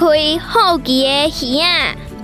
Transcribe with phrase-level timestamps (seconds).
[0.00, 0.06] 开
[0.38, 1.36] 好奇的耳仔，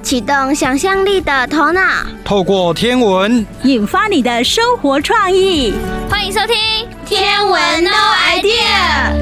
[0.03, 1.83] 启动想象力的头脑，
[2.25, 5.75] 透过天文引发你的生活创意。
[6.09, 6.57] 欢迎收听
[7.05, 7.91] 《天文 No
[8.31, 9.13] Idea》。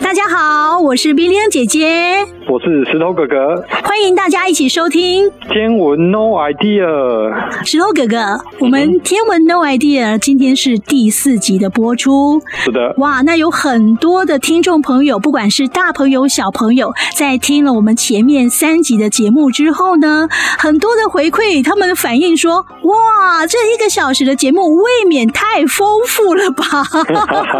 [0.00, 2.35] 大家好，我是冰冰姐姐。
[2.48, 7.64] 我是石头哥哥，欢迎大家一起收听天文 No Idea。
[7.64, 12.40] 石头哥哥，我们天文 No Idea 今天是第四集的播出。
[12.54, 26.64] 是的，哇，那有很多的听众朋友，不管是大朋友小朋友，在听了我们前面三集的节目之后呢，很多的回馈，他们反映说，哇，这一个小时的节目未免太丰富了吧？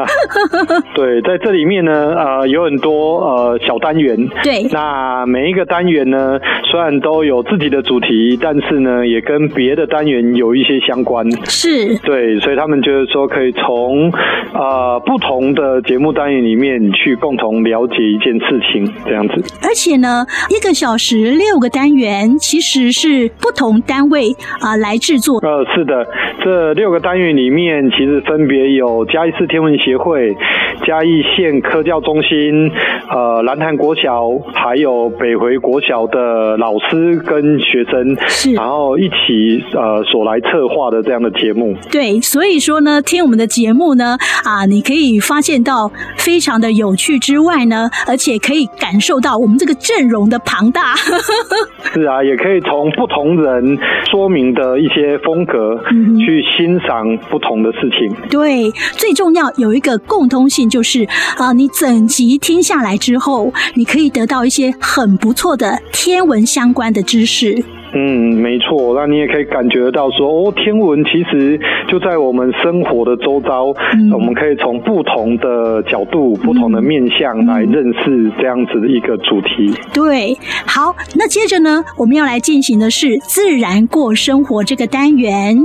[0.95, 4.16] 对，在这里面呢，呃，有很多呃小单元。
[4.45, 4.69] 对。
[4.77, 6.39] 那每一个单元呢，
[6.71, 11.25] 虽然都有自己的主题，但是呢，也跟别的单元有一些相关。
[11.47, 14.12] 是，对，所以他们就是说，可以从
[14.53, 19.34] 呃不同的节目单元里面去共同了解一件事情，这样子。
[19.62, 25.39] 而且呢，一个小时六个单元，其实是不同单位啊、呃、来制作。
[25.39, 26.06] 呃，是的，
[26.45, 30.37] 这六个单元里面，其实分别有嘉义市天文协会、
[30.84, 32.70] 嘉义县科教中心、
[33.09, 34.28] 呃兰潭国小。
[34.67, 41.77] 还有北回国小的老师跟学生，是，然后一起呃所来策划的这样的节目。
[41.89, 50.97] 对，所以说呢，听我们的节目呢，啊，你可以发现到非常的有趣之外呢，而且可以感受到我们这个阵容的庞大。
[51.94, 53.78] 是啊，也可以从不同人
[54.11, 58.12] 说明的一些风格，嗯，去欣赏不同的事情。
[58.28, 61.06] 对，最重要有一个共通性，就是
[61.37, 64.75] 啊，你整集听下来之后，你可以得到一些。
[64.97, 67.62] 很不错的天文相关的知识。
[67.92, 79.73] 嗯，没错，那你也可以感觉到说，哦，天文其实就在我们生活的周遭，嗯、我们可以从不同的角度、嗯、不同的面向来认识这样子的一个主题。
[79.95, 85.56] 对，好，那接着呢，我们要来进行的是自然过生活这个单元。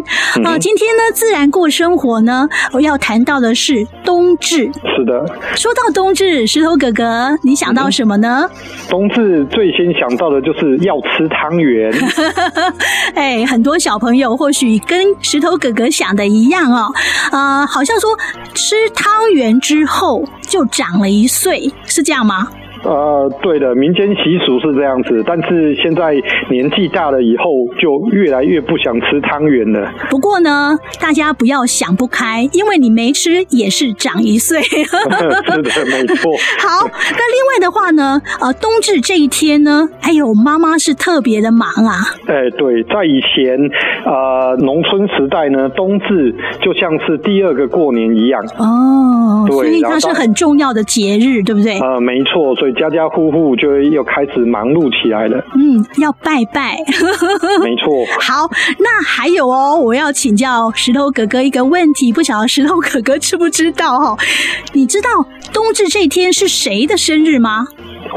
[0.44, 4.69] 啊、嗯，今天呢，自然过生活呢，我要谈到的是冬至。
[4.95, 5.25] 是的，
[5.56, 8.47] 说到冬至，石头哥哥，你想到什么呢？
[8.47, 8.57] 嗯、
[8.90, 11.91] 冬至最先想到的就是要吃汤圆。
[13.16, 16.91] 哎，很多小朋友或许跟石头哥哥想的一样哦，
[17.31, 18.17] 呃，好像说
[18.53, 22.47] 吃汤圆之后就长了一岁，是这样吗？
[22.84, 26.16] 呃，对的，民间习俗是这样子，但是现在
[26.50, 27.46] 年纪大了以后，
[27.80, 29.92] 就越来越不想吃汤圆了。
[30.09, 34.59] 不过呢，大家不要想不开，因为你没吃也是长一岁。
[34.66, 36.31] 是的，没错。
[36.58, 41.94] 好，那另外的话呢，呃，冬至这一天呢，哎呦，妈妈是特别的忙啊。
[42.25, 43.59] 哎，对，在以前，
[44.06, 48.44] 呃，农村时代呢，冬至就像是第二个过年一样。
[48.58, 51.80] 哦，对，所以它是很重要的节日，对不对？
[51.80, 52.70] 呃，没错，所以。
[52.73, 55.37] 家家户户就又开始忙碌起来了。
[55.55, 56.77] 嗯，要拜拜。
[57.63, 57.91] 没错。
[58.19, 58.49] 好，
[58.79, 64.17] 那还有哦，我要请教石头哥哥一个问题，不晓得石头哥哥知不知道哦？
[64.73, 65.09] 你知道
[65.53, 67.65] 冬至这天是谁的生日吗？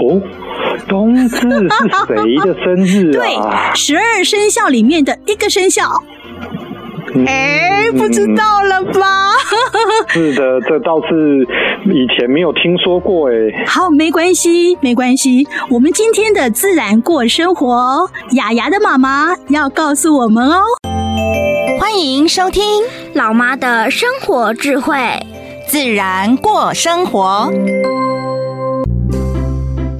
[0.00, 0.20] 哦，
[0.88, 3.71] 冬至是谁的生日啊？
[3.72, 5.82] 对，十二生肖里面的一个生肖。
[7.27, 9.31] 哎、嗯，不知道了吧？
[10.09, 11.47] 是的，这倒是
[11.87, 13.35] 以前没有听说过哎。
[13.67, 15.47] 好，没关系，没关系。
[15.71, 20.63] 我们今天的自然过生活，雅雅的妈妈要告诉我们哦。
[21.79, 22.63] 欢迎收听
[23.15, 24.97] 老妈的生活智慧，
[25.69, 27.51] 自然过生活。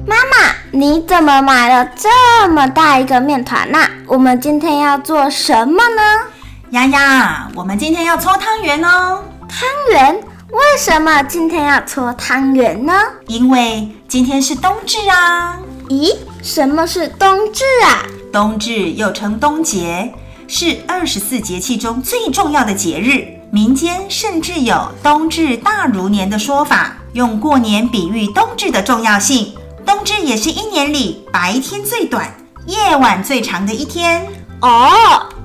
[0.05, 3.79] 妈妈，你怎么买了这么大一个面团呢？
[4.07, 6.01] 我们今天要做什么呢？
[6.75, 9.23] 丫丫，我们今天要搓汤圆哦。
[9.47, 10.13] 汤圆？
[10.51, 12.93] 为什么今天要搓汤圆呢？
[13.27, 15.57] 因为今天是冬至啊。
[15.87, 18.03] 咦，什么是冬至啊？
[18.29, 20.13] 冬至又称冬节，
[20.49, 23.25] 是二十四节气中最重要的节日。
[23.53, 29.55] 民间甚至有“冬至大如年”的说法，用过年比喻冬至的重要性。
[29.85, 32.35] 冬至也是一年里白天最短、
[32.65, 34.27] 夜晚最长的一天。
[34.61, 34.89] 哦，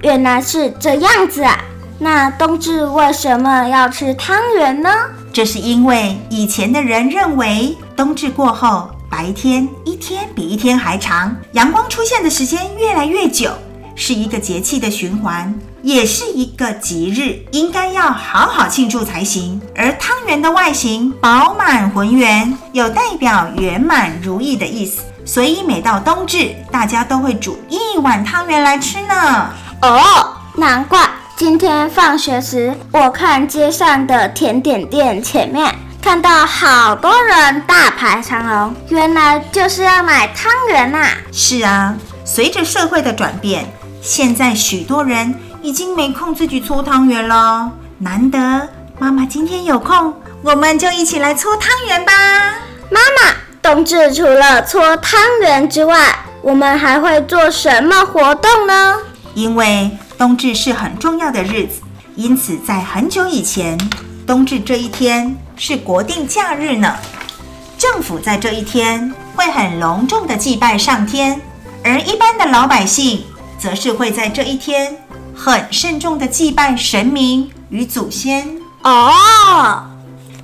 [0.03, 1.59] 原来是这样子啊！
[1.99, 4.91] 那冬至为什么要吃汤圆呢？
[5.33, 13.51] 这是因为以前的人认为，冬至过后，白天一天比一天还长，阳光出现的时间越来越久，
[13.95, 19.61] 是一个节气的循环，也是一个吉日，应该要好好庆祝才行。
[19.77, 25.03] 而汤圆的外形饱满浑圆，有代表圆满如意的意思。
[25.33, 29.49] 所以每到冬至，大家都会煮一碗汤圆来吃呢。
[29.81, 35.73] 哦，难怪今天放学时，我看街上的甜点店前面
[36.03, 41.07] 看到好多人大排长龙，原来就是要买汤圆呐。
[41.31, 41.95] 是啊，
[42.25, 43.73] 随着社会的转变，
[44.03, 45.33] 现在许多人
[45.63, 47.71] 已经没空自己搓汤圆了。
[47.99, 48.69] 难得
[48.99, 50.13] 妈妈今天有空，
[50.43, 52.13] 我们就一起来搓汤圆吧。
[52.91, 58.97] 妈妈，冬至除了搓汤圆之外，我们还会做什么活动呢？
[59.35, 61.83] 因为冬至是很重要的日子，
[62.17, 63.79] 因此在很久以前，
[64.27, 66.97] 冬至这一天是国定假日呢。
[67.77, 71.41] 政府在这一天会很隆重的祭拜上天，
[71.85, 73.25] 而一般的老百姓
[73.59, 74.97] 则是会在这一天
[75.35, 78.59] 很慎重的祭拜神明与祖先。
[78.83, 79.13] 哦，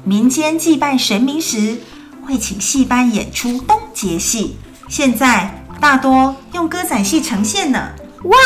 [0.04, 1.78] 民间祭拜神明时，
[2.26, 4.58] 会请戏班演出冬节戏，
[4.88, 7.90] 现在大多用歌仔戏呈现呢。
[8.24, 8.36] 哇，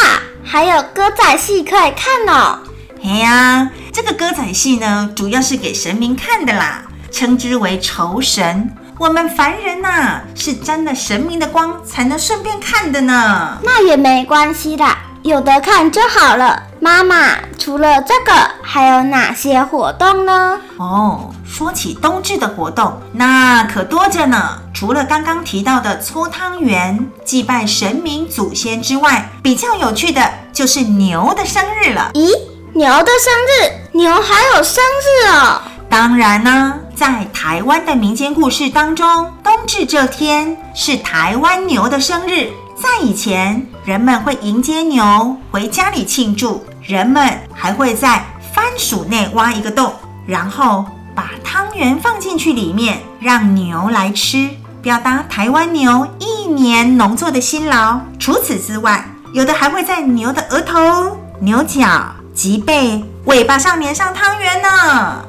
[0.44, 2.58] 还有歌仔戏可以看哦！
[3.02, 8.70] 嘿呀，这个歌仔戏呢，主要是给神明看的啦，称之为酬神。
[8.98, 13.58] 我们凡人呐、啊，是沾了神明的光才能顺便看的呢。
[13.62, 16.64] 那也没关系啦，有得看就好了。
[16.82, 18.32] 妈妈，除了这个，
[18.62, 20.58] 还有哪些活动呢？
[20.78, 24.58] 哦，说起冬至的活动，那可多着呢。
[24.72, 32.10] 除了刚刚提到的搓汤圆、祭拜神明祖先之外，比较有趣的就是牛的生日了。
[32.14, 32.30] 咦，
[32.72, 33.98] 牛的生日？
[33.98, 35.60] 牛还有生日哦？
[35.90, 42.48] 当然呢，在台湾的民间故事当中，冬至这天是台湾牛的生日。
[42.76, 49.94] 在以前，人们会迎接牛回家里庆祝，人们还会在番薯内挖一个洞，
[50.26, 50.84] 然后
[51.14, 54.50] 把汤圆放进去里面，让牛来吃。
[54.82, 58.00] 表达台湾牛一年农作的辛劳。
[58.18, 61.86] 除此之外，有的还会在牛的额头、牛角、
[62.34, 64.68] 脊背、尾巴上粘上汤圆呢。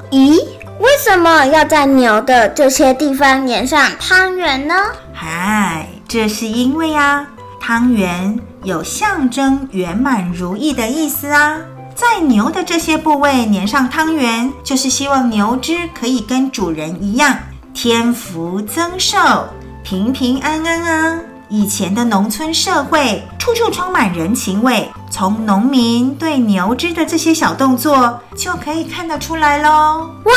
[0.10, 0.44] 咦，
[0.80, 4.74] 为什么要在牛的这些地方粘上汤圆呢？
[5.14, 7.28] 嗨，这是因为啊，
[7.60, 11.58] 汤圆有象征圆满如意的意思啊。
[11.96, 17.38] 在牛的这些部位粘上汤圆，就是希望牛只可以跟主人一样。
[17.74, 19.46] 添福增寿，
[19.84, 21.20] 平平安安啊！
[21.54, 30.10] 以前的农村社会，处处充满人情味，从农民对牛只的这些小动作就可以看得出来喽。
[30.24, 30.34] 哇，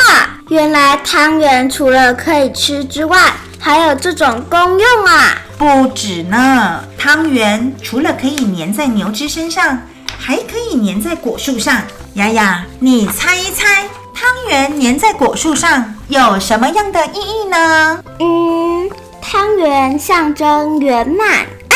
[0.49, 3.17] 原来汤圆除了可以吃之外，
[3.57, 5.37] 还有这种功用啊！
[5.57, 9.79] 不止呢，汤圆除了可以粘在牛只身上，
[10.17, 11.81] 还可以粘在果树上。
[12.15, 13.85] 丫丫，你猜一猜？
[14.13, 18.03] 汤圆粘在果树上有什么样的意义呢？
[18.19, 18.89] 嗯，
[19.27, 21.75] 汤圆象征圆满啊！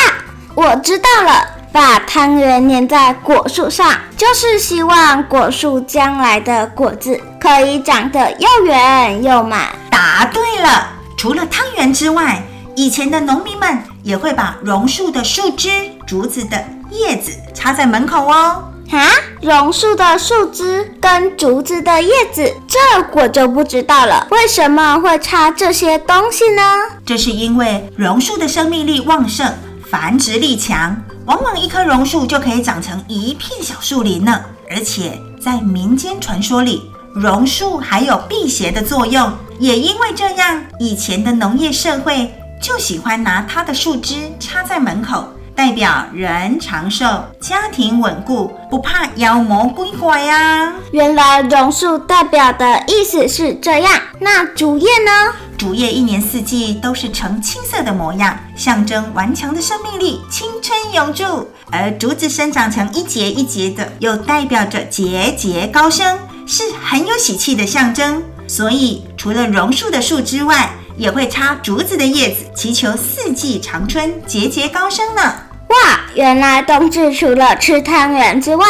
[0.54, 9.70] 我知道了，把汤圆粘在果树上，就是希望果树将来的果子可以长得又圆又满。
[9.90, 10.90] 答对了！
[11.18, 12.40] 除了汤圆之外，
[12.76, 15.70] 以前的农民们也会把榕树的树枝、
[16.06, 18.64] 竹子的叶子插在门口哦。
[18.92, 19.08] 啊，
[19.42, 22.78] 榕树的树枝跟竹子的叶子，这
[23.14, 24.28] 我就不知道了。
[24.32, 26.62] 为什么会插这些东西呢？
[27.06, 29.54] 这是因为榕树的生命力旺盛，
[29.90, 30.96] 繁殖力强，
[31.26, 34.42] 往往一棵榕树就可以长成一片小树林呢。
[34.70, 39.32] 而且在民间传说里，榕树还有辟邪的作用。
[39.60, 45.28] 也因为这样，以前的农业社会就喜欢拿它的树枝插在门口。
[45.60, 47.06] 代表人长寿、
[47.38, 50.74] 家庭稳固，不怕妖魔鬼怪呀。
[50.94, 53.92] 原来榕树代表的意思是这样。
[54.22, 55.34] 那竹叶呢？
[55.58, 61.50] 竹叶一年四季都是呈青色的模样，象征顽强的生命力、青春永驻。
[61.70, 68.24] 而竹子生长成一节一节的，又代表着节节高升，是很有喜气的象征。
[68.48, 75.34] 所以，除了榕树的树之外，也会插竹子的叶子，祈求四季长春、节节高升呢。
[75.70, 78.66] 哇，原来冬至除了吃汤圆之外，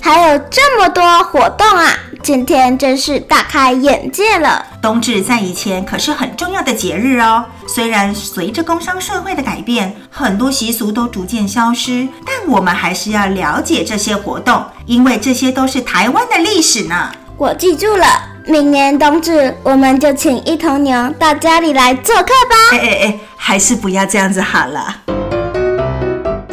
[0.00, 1.88] 还有这么多活动啊！
[2.22, 4.64] 今天真是大开眼界了。
[4.80, 7.44] 冬至在以前可是很重要的节日哦。
[7.66, 17.10] 虽然随着工商社会的改变，很多习俗都逐渐消失，但我们还是要了解这些活动，因为这些都是台湾的历史呢。
[17.38, 18.06] 我记住了，
[18.46, 22.56] 明年冬至我们就请一头牛到家里来做客吧。
[22.72, 24.96] 哎哎哎，还是不要这样子好了。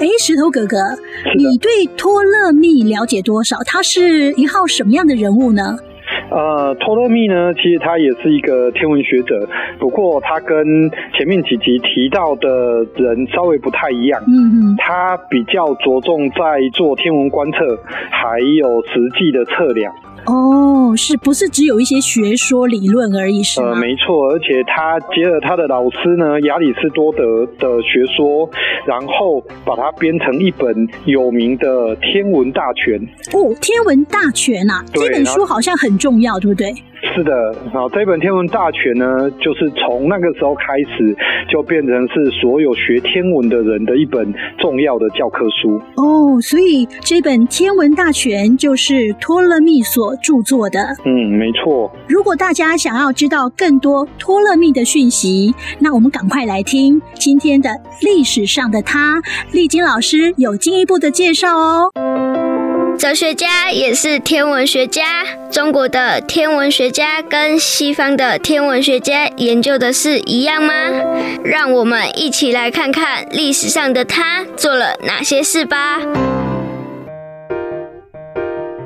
[0.09, 0.75] 哎，石头哥哥，
[1.37, 3.57] 你对托勒密了解多少？
[3.63, 5.77] 他是一号什么样的人物呢？
[6.31, 9.47] 呃，托勒密呢，其实他也是一个天文学者，
[9.77, 10.57] 不过他跟
[11.13, 14.19] 前面几集提到的人稍微不太一样。
[14.25, 17.57] 嗯嗯，他比较着重在做天文观测，
[18.09, 19.93] 还有实际的测量。
[20.29, 23.41] 哦，是不是只有一些学说理论而已？
[23.41, 23.69] 是吗？
[23.69, 28.47] 呃，没错，而且他结合他的老师呢，亚里士多德的学说，
[28.85, 31.67] 然后把它编成一本有名的
[31.99, 32.99] 《天文大全》。
[33.33, 36.71] 哦，《天文大全》啊，这本书好像很重要，对不对？
[37.01, 41.15] 是的，好，这本《天文大全》呢，就是从那个时候开始，
[41.49, 45.81] 就变成是所有学天文的人的一本重要的教科书。
[45.95, 50.79] 哦，所以这本《天文大全》就是托勒密所著作的。
[51.05, 51.91] 嗯，没错。
[52.07, 57.69] 如果大家想要知道更多托勒密的讯息，那我们赶快来听今天的
[58.01, 61.91] 历史上的他，丽菁老师有进一步的介绍哦。
[62.99, 65.23] 哲学家也是天文学家。
[65.49, 70.73] 中国的天文学家跟西方的天文学家研究的是一样吗？
[71.41, 76.01] 让我们一起来看看历史上的他做了哪些事吧。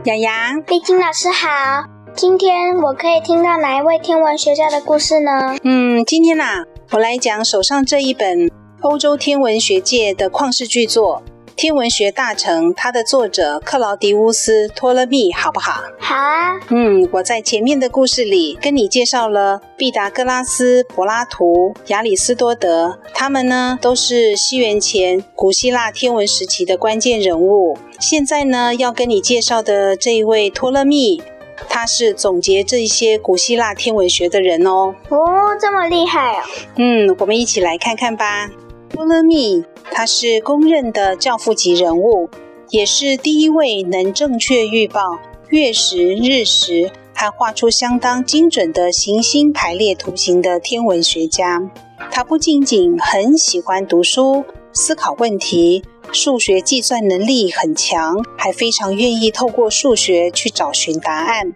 [0.05, 1.85] 洋洋，丽晶老师好。
[2.13, 5.57] 今天我可以听到哪一位天文学家的故事呢？
[5.63, 8.51] 嗯，今天呐、啊，我来讲手上这一本
[8.81, 11.23] 欧洲天文学界的旷世巨作。
[11.55, 15.81] 天文学大成，它的作者克劳迪乌斯·托勒密，好不好？
[15.99, 16.59] 好啊。
[16.69, 27.77] 嗯，我在前面的故事里跟你介绍了毕达哥拉斯、柏拉图、亚里斯多德，他们呢都是西元前古希腊天文时期的关键人物。
[27.99, 31.21] 现在呢，要跟你介绍的这一位托勒密，
[31.69, 34.95] 他是总结这些古希腊天文学的人哦。
[35.09, 35.19] 哦，
[35.61, 36.43] 这么厉害哦。
[36.77, 38.49] 嗯，我们一起来看看吧。
[38.89, 39.63] 托勒密。
[39.95, 42.27] 他是公认的教父级人物，
[42.71, 45.19] 也是第一位能正确预报
[45.49, 51.69] 月食、日食，还画出相当精准的行星排列图形的天文学家。
[52.09, 61.53] 他不仅仅很喜欢读书、思考问题，数学计算能力很强，还非常愿意透过数学去找寻答案。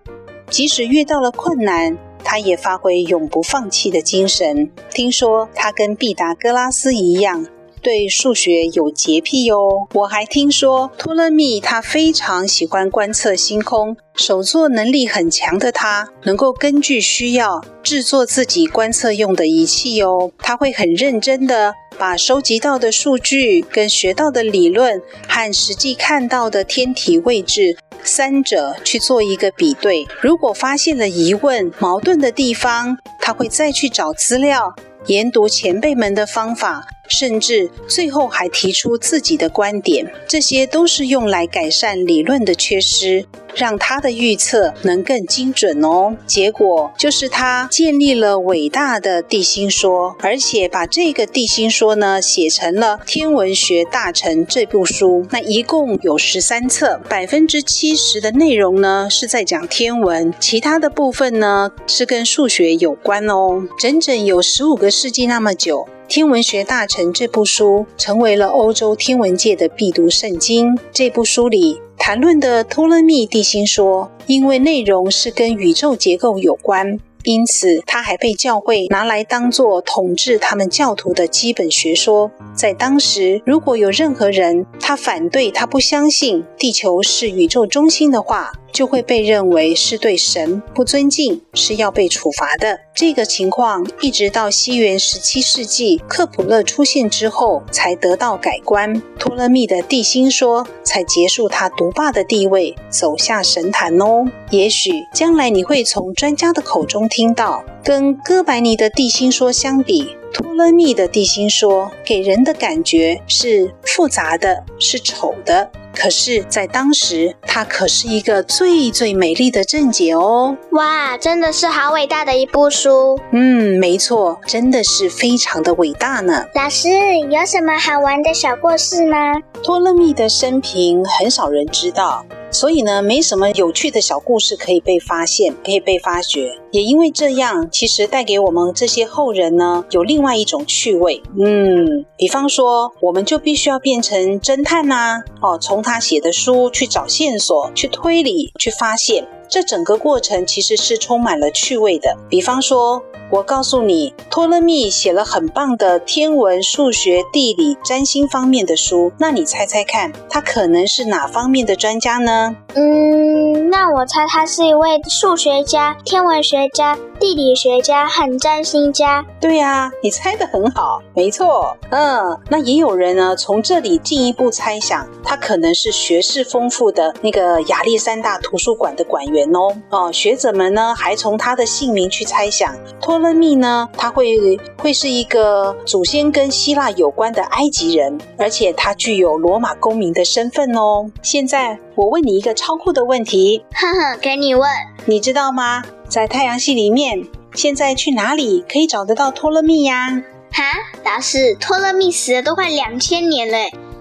[0.52, 4.70] 即使遇到了困难，他也发挥永不放弃的精神。
[4.92, 7.48] 听说他跟毕达哥拉斯一样。
[7.88, 9.88] 对数学有洁癖哟。
[9.94, 20.34] 我还听说托勒密他非常喜欢观测星空，手作能力很强的他，能够根据需要制作自己观测用的仪器哟。
[20.40, 30.06] 他会很认真的把收集到的数据跟学到的理论和实际看到的天体位置三者去做一个比对。
[30.20, 34.76] 如果发现了疑问、矛盾的地方，他会再去找资料，
[35.06, 36.86] 研读前辈们的方法。
[37.08, 46.16] 甚至最后还提出自己的观点，这些都是用来改善理论的缺失，让他的预测能更精准哦。
[46.26, 55.26] 结果就是他建立了伟大的地心说，而且把这个地心说呢写成了《天文学大成》这部书。
[55.32, 63.64] 那一共有十三册，百分之七十的内容呢是在讲天文，其他的部分呢是跟数学有关哦。
[63.80, 65.88] 整整有十五个世纪那么久。
[66.08, 70.78] 《天文学大成》这部书成为了欧洲天文界的必读圣经。
[70.94, 82.32] 这部书里谈论的托勒密地心说，因为内容是跟宇宙结构有关，因此它还被教会拿来当作统治他们教徒的基本学说。
[82.56, 92.80] 在当时，如果有任何人他反对、他不相信地球是宇宙中心的话，就会被认为是对神不尊敬，是要被处罚的。
[92.94, 99.02] 这个情况一直到西元十七世纪克普勒出现之后，才得到改观。
[99.18, 104.24] 托勒密的地心说才结束他独霸的地位，走下神坛哦。
[104.52, 115.68] 也许将来你会从专家的口中听到，跟哥白尼的地心说相比，托勒密的地心说给人的感觉是复杂的，是丑的。
[115.96, 120.56] 可是，在当时，它可是一个最最美丽的正解哦！
[120.74, 123.20] 哇，真的是好伟大的一部书。
[123.32, 126.46] 嗯，没错，真的是非常的伟大呢。
[126.54, 126.88] 老师，
[127.32, 129.18] 有什么好玩的小故事吗？
[129.64, 132.24] 托勒密的生平很少人知道。
[132.50, 136.58] 所以呢，没什么有趣的小故事可以被发现，可以被发掘。
[136.72, 141.22] 也因为这样，其实带给我们这些后人呢，有另外一种趣味。
[141.40, 149.28] 嗯，比方说，我们就必须要变成侦探呐、啊，哦，从他写的书去找线索，去推理，去发现。
[149.50, 152.16] 这整个过程其实是充满了趣味的。
[152.30, 162.56] 比方说，我告诉你，托勒密写了很棒的天文、数学、地理、占星方面的书，那你猜猜看，他可能是哪方面的专家呢？
[162.76, 169.26] 嗯，嗯，那我猜他是一位数学家、天文学家、地理学家和占星家。
[169.42, 171.76] 对呀、啊，你猜得很好，没错。
[171.90, 179.76] 嗯，那也有人呢，从这里进一步猜想，他可能是学识丰富的那个亚历山大图书馆的馆员哦。
[179.90, 191.10] 哦，学者们呢，还从他的姓名去猜想，托勒密呢，他会会是一个祖先跟希腊有关的埃及人，而且他具有罗马公民的身份哦。
[191.22, 194.70] 现在我问你一个超酷的问题，呵呵，给你问，
[195.06, 195.84] 你知道吗？
[196.08, 200.24] 在太阳系里面，现在去哪里可以找得到托勒密呀？
[200.52, 200.64] 哈，
[201.04, 203.58] 老师，托勒密死了都快两千年了，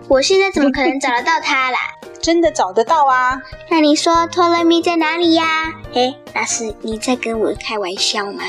[0.08, 1.78] 我现在怎么可能找得到他啦？
[2.22, 3.40] 真的找得到啊？
[3.68, 5.44] 那你说托勒密在哪里呀？
[5.94, 8.42] 哎，老师，你在跟我开玩笑吗？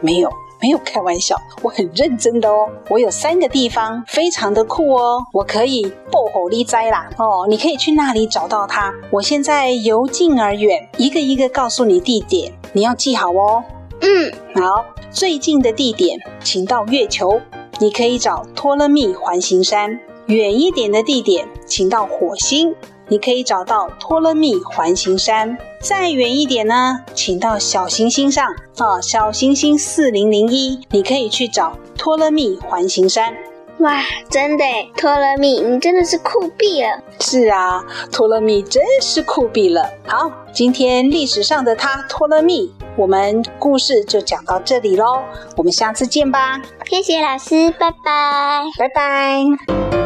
[0.00, 0.30] 没有。
[0.62, 2.70] 没有开玩笑，我很认真的哦。
[2.88, 8.94] 我有三个地方非常的酷哦，我可以爆火力摘啦哦，你可以去那里找到他。
[9.10, 13.64] 我现在由近而远，一个一个告诉你地点，你要记好哦。
[14.02, 17.40] 嗯，好，最近的地点，请到月球，
[17.80, 22.74] 你可以找托勒密环形山；远一点的地点，请到火星。
[23.08, 28.46] 你可以找到托勒密环形山，再远一点呢，请到小行星上
[28.78, 33.34] 啊，小行星四零零一，你可以去找托勒密环形山。
[33.80, 34.00] 哇，
[34.30, 34.64] 真的，
[34.96, 37.02] 托勒密，你真的是酷毙了。
[37.20, 39.90] 是啊，托勒密真是酷毙了。
[40.06, 45.22] 好，今天历史上的他托勒密，我们故事就讲到这里喽，
[45.56, 46.62] 我们下次见吧。
[46.86, 50.01] 谢谢老师，拜拜，拜拜。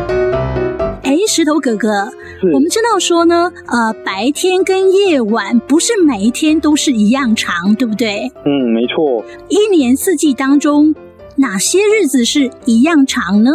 [1.07, 1.89] 哎，石头哥哥，
[2.53, 8.29] 我们知道说呢，呃，白天跟夜晚不是每一天都是一样长，对不对？
[8.45, 9.25] 嗯，没错。
[9.49, 10.93] 一年四季当中，
[11.37, 13.53] 哪些日子是一样长呢？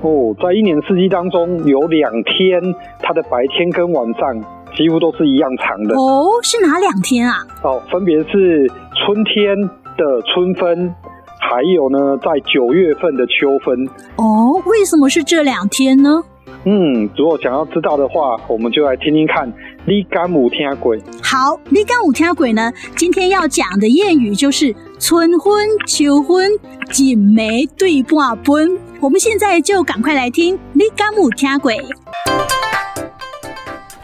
[0.00, 2.62] 哦，在一年四季当中，有两天，
[3.02, 4.42] 它的白天跟晚上
[4.74, 5.94] 几乎都是一样长的。
[5.96, 7.46] 哦，是哪两天啊？
[7.62, 8.66] 哦，分别是
[9.04, 9.54] 春天
[9.98, 10.94] 的春分，
[11.38, 13.86] 还有呢，在九月份的秋分。
[14.16, 16.22] 哦，为什么是这两天呢？
[16.64, 19.52] 嗯，如果想要知道的话，我们就来听听看。
[19.84, 20.96] 你敢有听过？
[21.22, 22.72] 好，你敢有听过呢？
[22.96, 26.50] 今天要讲的谚语就是春分、秋分，
[26.96, 28.78] 一梅对半分。
[29.00, 30.58] 我们现在就赶快来听。
[30.72, 31.72] 你敢有听过？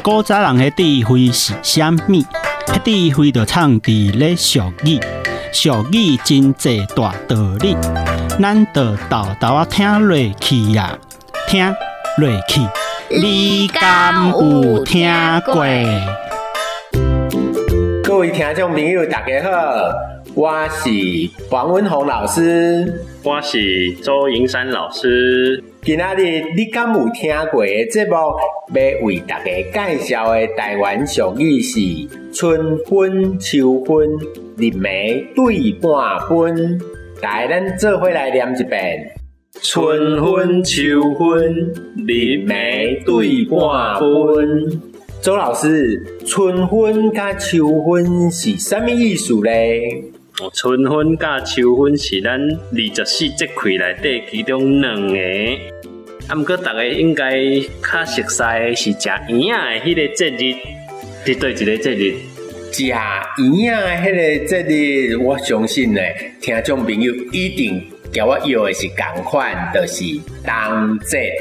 [0.02, 2.24] 古早人的智慧是啥物？
[2.66, 5.00] 迄智慧就藏伫咧俗语，
[5.52, 7.76] 俗语真济大道理，
[8.40, 10.96] 咱就豆豆啊听落去呀，
[11.48, 11.74] 听。
[12.18, 12.60] 瑞气，
[13.08, 15.08] 你敢有听
[15.46, 15.64] 过？
[18.04, 19.50] 各位听众朋友，大家好，
[20.34, 20.90] 我是
[21.48, 25.64] 黄文宏老师，我是周银山老师。
[25.80, 28.12] 今仔日你敢有听过的节目？
[28.74, 31.80] 要为大家介绍的台湾俗语是
[32.34, 34.06] 春分、秋分，
[34.58, 36.78] 日暝对半分。
[37.22, 39.21] 来，咱做伙来念一遍。
[39.64, 44.82] 春分、秋分，日暝对半分。
[45.22, 50.02] 周老师，春分甲秋分是啥物意思咧？
[50.52, 55.18] 春分甲秋分是咱二十四节气内底其中两个。
[56.26, 57.32] 啊，毋过大家应该
[57.80, 60.56] 较熟悉的是食圆仔的迄个节日，
[61.24, 62.14] 是对一个节日？
[62.72, 63.00] 食圆
[63.80, 66.00] 仔的迄个节日，我相信呢，
[66.40, 67.80] 听众朋友一定。
[68.12, 70.04] 叫我要的是同款，就是
[70.44, 71.32] 冬节。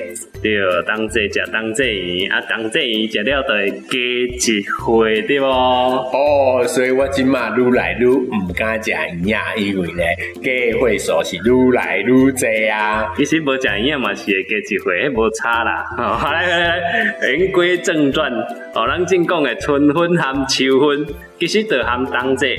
[0.41, 0.57] 对，
[0.87, 5.45] 冬节食冬节鱼，啊，冬节鱼食了就会加一岁，对不？
[5.45, 13.13] 哦，所以我今嘛愈来愈唔敢食圆啊，因为咧加岁数是愈来愈济啊。
[13.15, 15.85] 其实无食圆仔嘛是会加一岁，迄无差啦。
[15.97, 18.31] 好，来来来，言归正传，
[18.73, 21.05] 哦，咱正讲的春分和秋分，
[21.39, 22.57] 其实就含冬节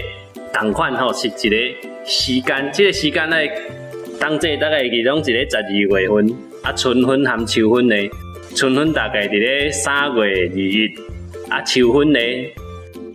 [0.52, 1.56] 同款吼，是一个
[2.04, 3.50] 时间，这个时间咧。
[4.22, 6.32] 冬至大概其中一个十二月份，
[6.62, 7.96] 啊，春分含秋分呢？
[8.54, 10.88] 春分大概伫咧三月二日，
[11.50, 12.20] 啊，秋分呢？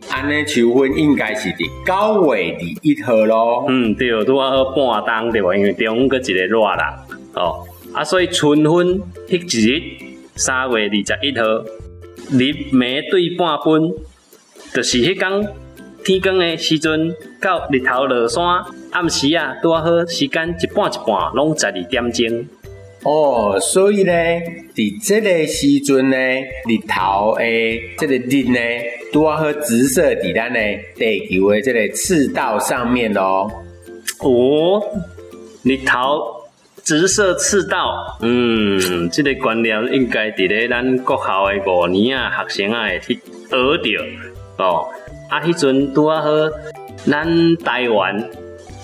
[0.09, 3.65] 安尼秋分应该是伫九月二一号咯。
[3.69, 5.55] 嗯，对，拄啊好半冬对吧？
[5.55, 7.01] 因为中午阁一个热啦，
[7.35, 9.81] 哦，啊，所以春分迄一日
[10.35, 11.45] 三月二十一号，
[12.33, 13.93] 日暝对半分，
[14.73, 15.55] 就是迄天
[16.07, 18.41] 天光的时阵到日头落山。
[18.91, 22.45] 暗时啊，多好时间一半一半，拢十二点钟。
[23.03, 24.13] 哦，所以呢，
[24.73, 28.59] 伫这个时阵呢，日头诶，这个日呢，
[29.11, 30.59] 多好直射伫咱呢
[30.95, 33.51] 地球的这个赤道上面咯。
[34.21, 34.81] 哦，
[35.63, 36.23] 日头
[36.85, 44.87] 直射赤道，嗯，这个观念应该伫咧咱国校的五年啊学生啊会去学到哦。
[45.29, 46.29] 啊，迄阵拄啊好，
[47.05, 48.29] 咱台湾，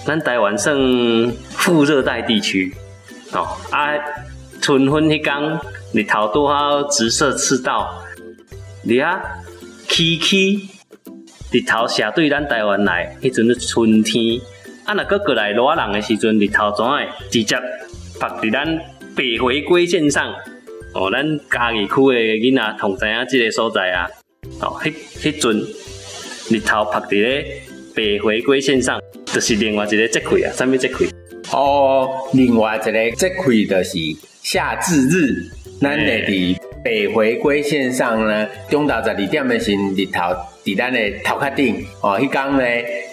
[0.06, 0.76] 咱台湾算
[1.52, 2.74] 副热带地区，
[3.32, 3.94] 哦，啊，
[4.62, 5.60] 春分迄天，
[5.94, 8.04] 日头拄好直射赤道，
[8.84, 9.22] 你啊，
[9.88, 10.68] 起起，
[11.54, 14.42] 日头斜对咱台湾来，迄阵是春天，
[14.84, 17.56] 啊，若阁过来热人的时阵，日头怎会直接
[18.20, 18.80] 曝伫咱
[19.16, 20.30] 北回归线上，
[20.94, 24.10] 哦，咱嘉义区的囡仔同知影即个所在啊，
[24.64, 25.66] 哦，迄迄阵。
[26.50, 27.62] 日头晒伫咧
[27.96, 31.10] 白回归线上，就是另外一个节气啊，啥物节气？
[31.54, 33.98] 哦，另外一个节气就是
[34.44, 35.50] 夏至日，
[35.80, 42.64] 咱咧伫北回归线上呢，中昼十二点的时日头伫咱的头壳顶，哦，迄天呢，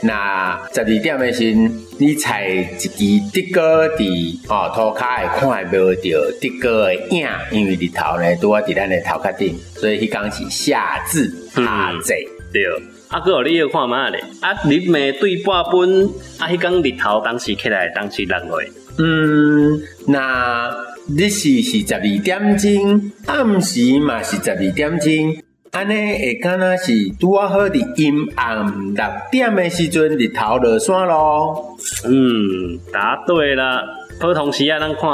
[0.03, 1.53] 那十二点的时，
[1.99, 12.15] 你采一支竹篙伫哦涂骹会看袂到竹篙的影，因为日头呢拄啊伫咱的头壳顶，所以迄天是夏至夏至，
[12.53, 12.63] 对。
[13.09, 14.21] 啊，阁有你要看嘛咧？
[14.41, 16.05] 啊，日暝对半分，
[16.39, 18.63] 啊，迄天日头当时起来，当时落落。
[18.99, 20.71] 嗯，那
[21.09, 25.37] 日时是十二点钟，暗时嘛是十二点钟，
[25.73, 31.77] 安尼会敢若是拄啊好伫阴暗六点的时阵，日头落山咯。
[32.05, 33.81] 嗯，答对啦。
[34.21, 35.11] 普通时啊，咱看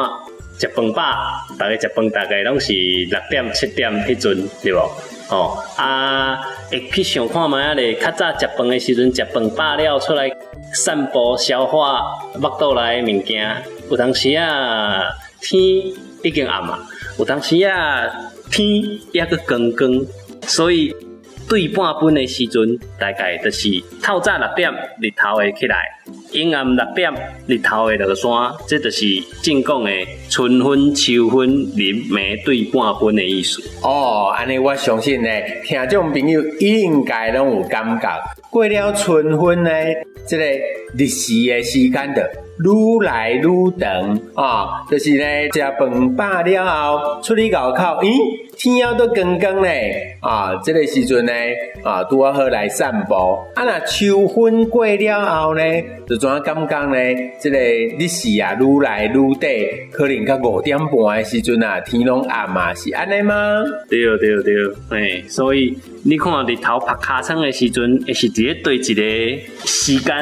[0.58, 1.02] 食饭饱，
[1.58, 4.78] 大家食饭大概拢是六点七点迄阵，对无？
[5.28, 6.40] 哦，啊，
[6.70, 10.30] 会去想看觅仔咧，较早食饭的时阵，食饭饱了出来
[10.72, 12.00] 散步消化
[12.32, 13.62] 腹肚内的物件。
[13.90, 15.02] 有当时啊，
[15.42, 15.60] 天
[16.22, 16.78] 已经暗啊，
[17.18, 18.08] 有当时啊，
[18.50, 18.66] 天
[19.12, 19.90] 还阁光光，
[20.46, 20.94] 所以。
[21.48, 23.70] 对半分的时阵，大概就是
[24.02, 24.68] 透早六点
[25.00, 25.76] 日头会起来，
[26.32, 27.12] 阴暗六点
[27.46, 29.06] 日头会落山，这就是
[29.42, 29.90] 正讲的
[30.28, 33.62] 春分、秋分、日暝对半分的意思。
[33.80, 35.28] 哦，安尼我相信呢，
[35.64, 39.70] 听众朋友应该拢有感觉，过了春分呢，
[40.26, 40.44] 这个
[40.98, 42.28] 日时的时间的。
[42.58, 48.16] 愈来愈长啊，就是呢，食饭饱了后，出去外口，咦，
[48.56, 50.58] 天要都光光嘞啊！
[50.64, 51.32] 这个时阵呢，
[51.82, 53.14] 啊，拄啊好来散步。
[53.54, 55.62] 啊，那秋分过了后呢，
[56.08, 57.30] 就怎感觉呢？
[57.40, 59.52] 这个日时啊，愈来愈短，
[59.92, 63.34] 可能到五点半的时阵啊，天拢暗嘛，是安尼吗？
[63.90, 64.54] 对对对，
[64.90, 70.14] 哎，所以你看日头拍尻川的时阵，也是直接对一个时间。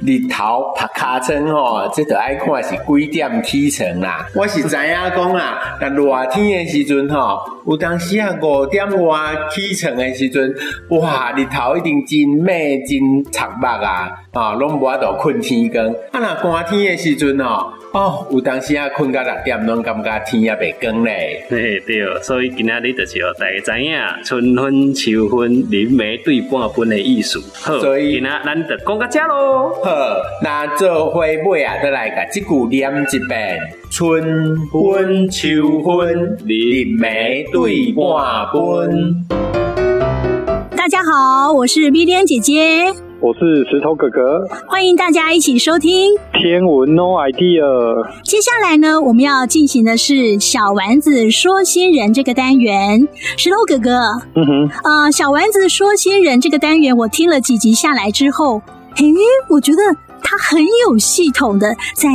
[0.00, 4.24] 日头拍尻川吼，这得爱看是几点起床啦。
[4.34, 10.54] 我是知影讲啊， 但热天的时阵吼，有当时啊五点外起床的时阵，
[10.90, 14.08] 哇，日头一定真美真惨目啊，
[14.38, 15.84] 啊，拢无法度困天光。
[16.12, 17.72] 啊，若寒天的时阵吼。
[17.90, 21.44] 哦，有当时啊，困到六点，拢感觉天也未光嘞。
[21.48, 27.40] 对对，所以今仔日就是要大家知影春分、秋分、日暝对半分的意思。
[27.54, 29.74] 好，所以今仔咱就讲到这喽。
[29.82, 29.90] 好，
[30.44, 33.58] 那做花尾啊，再来个这句念一遍：
[33.90, 34.22] 春
[34.70, 36.52] 分、秋分、日
[37.00, 39.24] 暝对半分。
[40.76, 43.07] 大家好，我是 Vivian 姐姐。
[43.20, 48.22] 我是石头哥哥，欢迎大家一起收听天文 No Idea。
[48.22, 53.08] 接下来呢，我们要进行的是小丸子说新人这个单元。
[53.36, 53.90] 石头哥哥，
[54.36, 58.62] 嗯哼，呃，小丸子说新人这个单元，我听了几集下来之后，
[58.94, 59.06] 嘿，
[59.48, 59.78] 我觉得
[60.22, 62.08] 他很有系统的在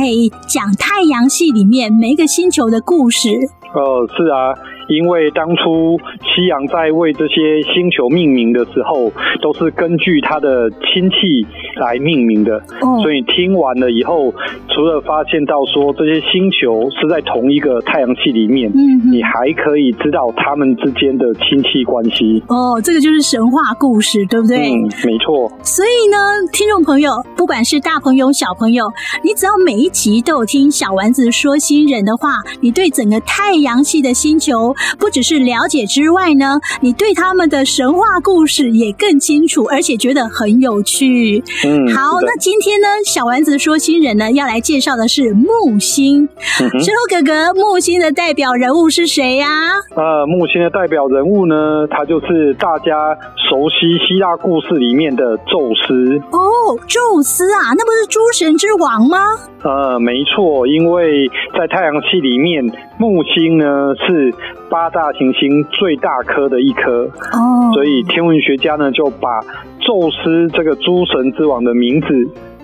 [0.48, 3.28] 讲太阳系里面每一个星球的故事。
[3.74, 4.54] 哦，是啊。
[4.88, 14.32] 因为当初西洋在为这些星球命名的时候，都是根据他的亲戚来命名的，哦、所以听完了以后，
[14.68, 22.42] 除了发现到说这些星球是在同一个太阳系里面，嗯，你还可以知道他们之间的亲戚关系。
[22.48, 24.72] 哦，这个就是神话故事，对不对？
[24.72, 25.50] 嗯，没错。
[25.62, 26.16] 所以呢，
[26.52, 28.84] 听众朋友，不管是大朋友小朋友，
[29.22, 34.74] 你只要每一集都有听小丸子说新人的话，你对整个太阳系的星球。
[34.98, 41.42] 不只是了解之外呢，你对他们的神话故事也更清楚，而且觉得很有趣。
[41.66, 46.28] 嗯， 好，那今天呢，小丸子说新人呢要来介绍的是木星。
[46.40, 46.70] 石头
[47.08, 49.48] 哥哥，木星的代表人物是谁呀？
[49.96, 53.16] 呃，木星的代表人物呢，他就是大家
[53.48, 56.18] 熟悉希腊故事里面的宙斯。
[56.32, 59.18] 哦，宙斯啊，那不是诸神之王吗？
[59.62, 62.62] 呃，没错，因为在太阳系里面，
[62.98, 64.34] 木星呢是
[64.68, 69.40] 八大行星最大颗的一颗，哦，所以天文学家呢就把
[69.86, 72.06] 宙斯这个诸神之王的名字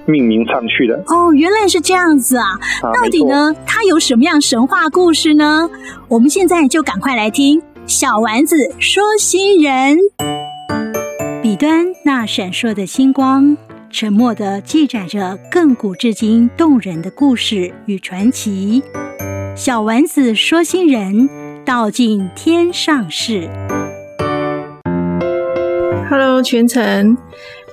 [0.06, 0.94] 命名上去的。
[1.06, 2.58] 哦，原来是这样子啊！
[2.82, 5.68] 啊到底呢，他有什么样神话故事呢？
[6.08, 9.98] 我们现在就赶快来听小丸子说新人。
[11.42, 13.56] 笔端那闪烁的星光，
[13.90, 18.82] 沉默地记载着亘古至今动人的故事与传奇。
[19.56, 21.28] 小丸子说新人
[21.64, 23.48] 道尽天上事。
[26.10, 27.16] Hello，全程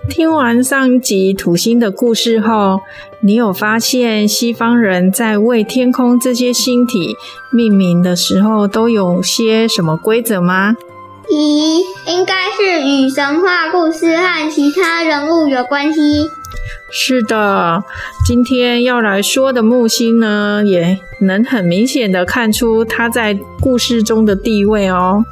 [0.07, 2.81] 听完上一集土星的故事后，
[3.21, 7.15] 你有发现西方人在为天空这些星体
[7.51, 10.75] 命名的时候都有些什么规则吗？
[11.27, 16.29] 咦，应该是与神话故事和其他人物有关系。
[16.91, 17.83] 是的，
[18.23, 25.25] 今天要来说的木星呢，也能很明显的看出它在故事中的地位哦。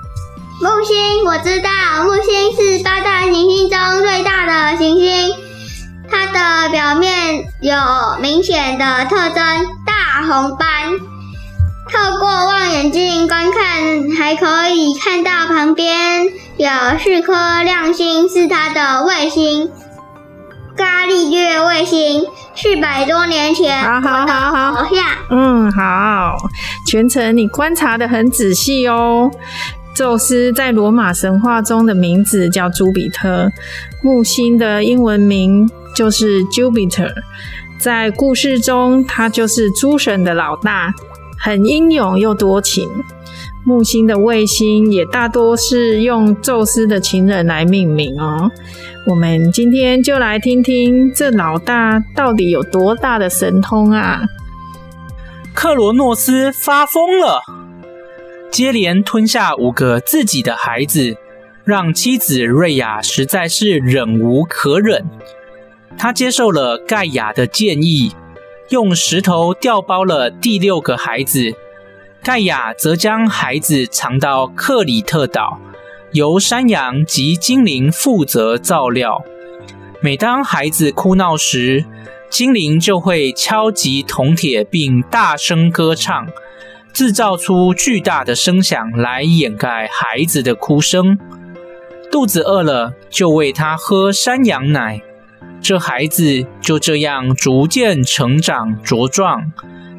[0.62, 1.70] 木星，我知道，
[2.06, 5.34] 木星是八大行星中最大的行星，
[6.10, 7.76] 它的表面有
[8.22, 9.44] 明显的特征——
[9.86, 10.94] 大红斑。
[11.92, 16.24] 透过望远镜观看，还可以看到旁边
[16.58, 16.70] 有
[17.04, 19.70] 四颗亮星，是它的卫星——
[20.78, 22.26] 伽利略卫星。
[22.58, 24.88] 四百多年前，好好好好，好
[25.30, 26.38] 嗯，好，
[26.88, 29.30] 全程你观察的很仔细哦。
[29.96, 33.50] 宙斯在罗马神话中的名字叫朱比特，
[34.04, 37.14] 木星的英文名就是 Jupiter，
[37.80, 40.94] 在故事中，他就是诸神的老大。
[41.38, 42.90] 很英勇又多情，
[43.64, 48.50] 木星的卫星也大多是用宙斯的情人来命名哦。
[49.08, 54.24] 我们今天就来听听这老大到底有多大的神通啊！
[55.54, 57.42] 克罗诺斯发疯了，
[58.56, 61.18] 接连吞下五个自己的孩子，
[61.66, 65.06] 让妻子瑞亚实在是忍无可忍。
[65.98, 68.14] 他接受了盖亚的建议。
[68.70, 71.54] 用石头调包了第六个孩子，
[72.24, 75.60] 盖亚则将孩子藏到克里特岛，
[76.14, 79.22] 由山羊及精灵负责照料。
[80.00, 81.84] 每当孩子哭闹时，
[82.30, 86.26] 精灵就会敲击铜铁并大声歌唱，
[86.96, 91.20] 制造出巨大的声响来掩盖孩子的哭声。
[92.10, 95.02] 肚子饿了，就喂他喝山羊奶。
[95.62, 99.52] 这孩子就这样逐渐成长茁壮，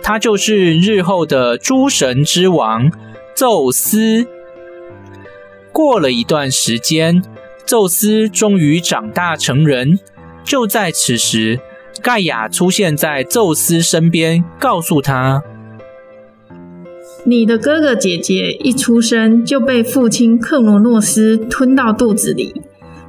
[0.02, 2.90] 他就是日后的诸神之王
[3.34, 4.26] 宙斯。
[5.72, 7.22] 过了一段时间，
[7.66, 10.00] 宙斯终于长大成人。
[10.42, 11.60] 就在此时，
[12.00, 15.42] 盖亚出现在宙斯身边，告诉他
[17.26, 22.62] ：“你的哥哥姐姐一出生就被父亲克罗诺斯吞到肚子里，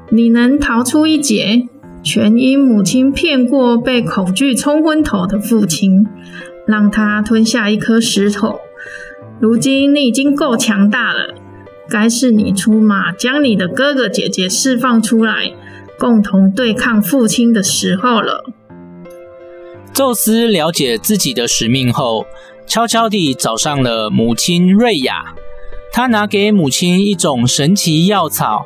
[0.10, 1.68] 你能逃出一劫。”
[2.04, 6.08] 全因母亲骗过被恐惧冲昏头的父亲，
[6.66, 8.62] 让他吞下一颗石头。
[9.42, 11.34] 如今你已经够强大了，
[11.90, 15.52] 该是你出马，将你的哥哥姐姐释放出来，
[16.00, 18.46] 共同对抗父亲的时候了。
[19.92, 22.26] 宙斯了解自己的使命后，
[22.68, 25.34] 悄悄地找上了母亲瑞亚，
[25.94, 28.66] 他拿给母亲一种神奇药草。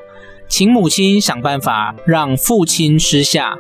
[0.50, 3.58] 请母亲想办法让父亲吃下。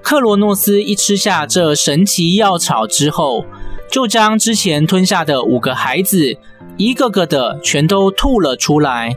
[0.00, 3.44] 克罗诺斯一吃下这神奇药草之后，
[3.90, 6.38] 就将之前吞下的五个孩子
[6.78, 9.12] 一个个的全都吐了出来。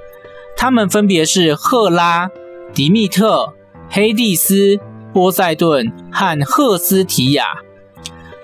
[0.58, 2.30] 他们分别是赫拉、
[2.74, 3.54] 迪密特、
[3.90, 4.78] 黑帝斯、
[5.14, 7.63] 波塞顿和赫斯提亚。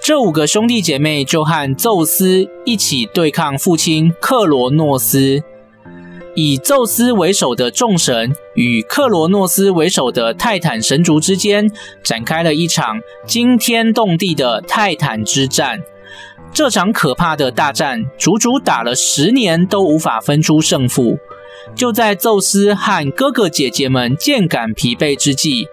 [0.01, 5.43] 这五个兄弟姐妹就和宙斯一起对抗父亲克罗诺斯。
[6.35, 11.69] 以宙斯为首的众神与克罗诺斯为首的泰坦神族之间
[12.01, 15.81] 展开了一场惊天动地的泰坦之战。
[16.53, 21.17] 这场可怕的大战足足打了十年都无法分出胜负。
[21.75, 25.67] 就在宙斯和哥哥姐姐们渐感疲惫之际，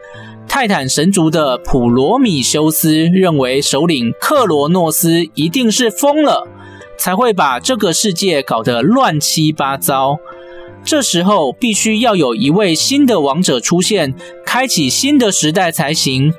[0.59, 6.49] 泰坦神族的普罗米修斯认为首领克罗诺斯一定是疯了，
[6.97, 10.17] 才会把这个世界搞得乱七八糟。
[10.83, 14.15] 这时候必须要有一位新的王者出现，
[14.47, 16.33] 开启新的时代才行。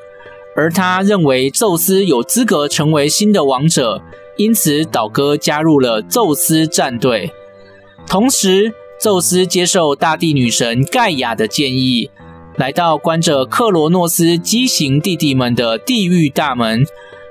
[0.56, 4.02] 而他认为宙斯有资格成为新的王者，
[4.36, 7.32] 因此倒戈加入了宙斯战队。
[8.08, 12.10] 同时，宙斯接受大地女神盖亚的建议，
[12.58, 16.84] 来到关着克罗诺斯畸形弟弟们的地狱大门，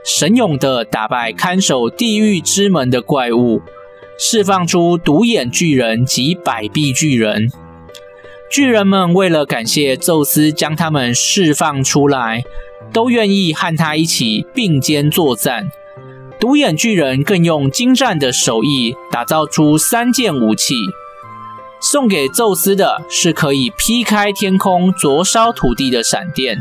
[0.04, 3.60] 神勇地打败看守地狱之门的怪物。
[4.16, 7.50] 释放出独眼巨人及百臂巨人，
[8.48, 12.44] 巨人们为了感谢宙斯将他们释放出来，
[12.92, 15.68] 都愿意和他一起并肩作战。
[16.38, 20.74] 独眼巨人更用精湛的手艺打造出三件武器：
[21.88, 26.58] 送给宙斯的是可以劈开天空、灼烧土地的闪电；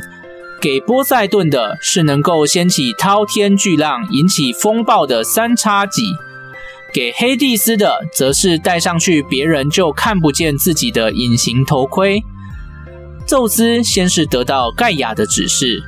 [0.61, 6.03] 给波塞顿的是能够掀起滔天巨浪、引起风暴的三叉戟；
[6.93, 12.23] 给黑帝斯的则是戴上去别人就看不见自己的隐形头盔。
[13.25, 15.81] 宙斯先是得到盖亚的指示，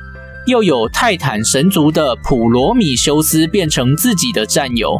[0.48, 4.98] 又有泰坦神族的普罗米修斯变成自己的战友，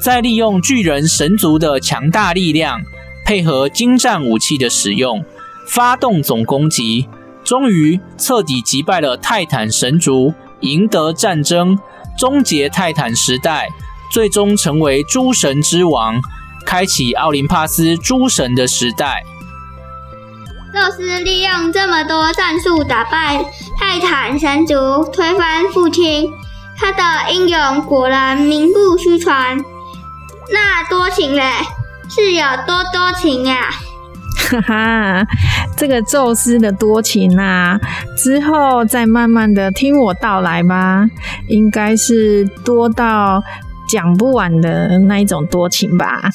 [0.00, 2.80] 再利用巨人神族的强大力量，
[3.24, 5.24] 配合精湛武器的使用，
[5.66, 7.08] 发动总攻击，
[7.42, 11.78] 终于彻底击败了泰坦神族，赢得战争，
[12.18, 13.68] 终结泰坦时代，
[14.12, 16.20] 最终成为诸神之王，
[16.66, 19.24] 开启奥林帕斯诸神的时代。
[20.74, 23.44] 宙斯利用这么多战术打败
[23.78, 26.28] 泰坦神族，推翻父亲，
[26.76, 29.56] 他的英勇果然名不虚传。
[30.52, 31.42] 那多情嘞，
[32.08, 33.56] 是有多多情呀？
[34.50, 35.26] 哈哈，
[35.76, 37.78] 这个宙斯的多情啊，
[38.16, 41.08] 之后再慢慢的听我道来吧，
[41.48, 43.42] 应该是多到
[43.88, 46.30] 讲不完的那一种多情吧。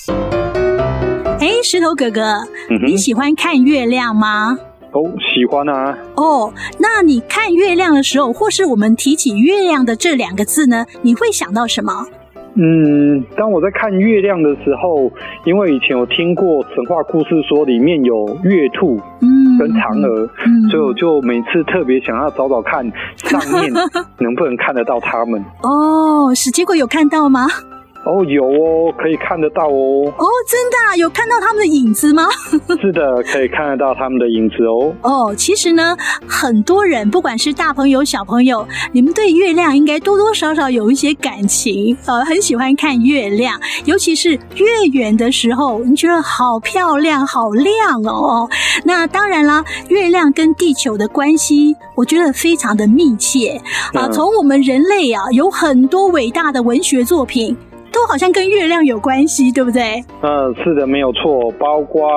[1.40, 4.58] 哎，石头哥哥，嗯、你喜欢看月亮吗？
[4.92, 5.04] 哦，
[5.34, 5.96] 喜欢啊。
[6.16, 12.08] 哦，那你看月亮的时候，或是我们提起月亮的这两个字呢，你会想到什么？
[12.56, 15.12] 嗯，当我在看月亮的时候，
[15.46, 22.84] 因为以前有听过神话故事，说里面有月兔，嗯，跟嫦娥，嗯，所以我就每次特别想要找找看
[23.18, 23.72] 上面
[24.20, 25.44] 能不能看得到他们。
[25.64, 27.48] 哦，是，结果有看到吗？
[28.06, 30.12] 哦，有哦，可以看得到哦。
[30.18, 32.28] 哦，真的啊，有看到他们的影子吗？
[32.82, 34.94] 是的，可以看得到他们的影子哦。
[35.02, 48.50] 哦，其实呢，很多人不管是大朋友小朋友，你们对月亮应该多多少少有一些感情，呃，很喜欢看月亮，尤其是月圆的时候，你觉得好漂亮、好亮哦。
[48.86, 53.62] 那当然啦，月亮跟地球的关系，我觉得非常的密切
[53.94, 54.08] 啊。
[54.10, 57.56] 从我们人类啊，有很多伟大的文学作品。
[57.92, 60.04] 都好像跟月亮有关系，对不对？
[60.22, 61.52] 嗯，是的，没有错。
[61.60, 62.08] 包括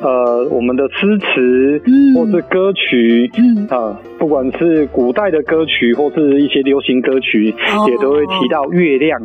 [0.00, 9.20] 呃，我们的诗词，嗯，或是歌曲，嗯啊，不管是古代的歌曲，或是一些流行歌曲，哦、也都会提到月亮。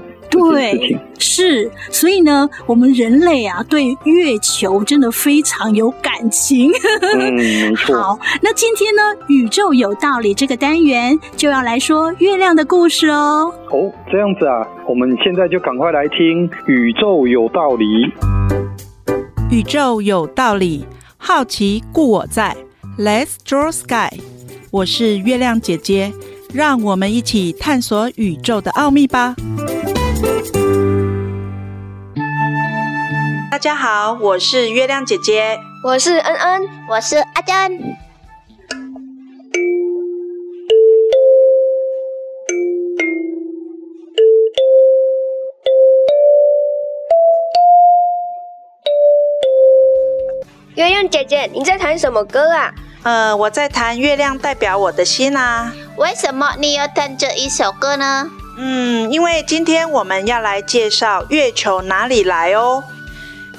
[0.52, 6.71] 对，是，所以呢，我们人类啊，对月球真的非常有感情。
[7.02, 7.95] 嗯，没错。
[8.02, 13.54] 好，那今天呢，宇宙有道理这个单元就要来说月亮的故事哦。
[13.71, 17.86] 哦，这样子啊，我们现在就赶快来听《宇宙有道理》。
[19.52, 20.86] 宇宙有道理，
[21.17, 22.56] 好奇故我在
[22.97, 24.19] ，Let's draw sky。
[24.71, 26.13] 我是月亮姐姐，
[26.54, 29.36] 让我们一起探索宇宙的奥秘吧。
[33.51, 37.77] 大家好，我是月亮姐姐，我是恩恩，我是阿珍。
[50.75, 52.73] 月亮姐姐，你在弹什么歌啊？
[53.03, 55.73] 呃，我在弹《月亮代表我的心》啊。
[55.97, 58.29] 为什么你要弹这一首歌呢？
[58.62, 62.84] 嗯，因为今天我们要来介绍月球哪里来哦。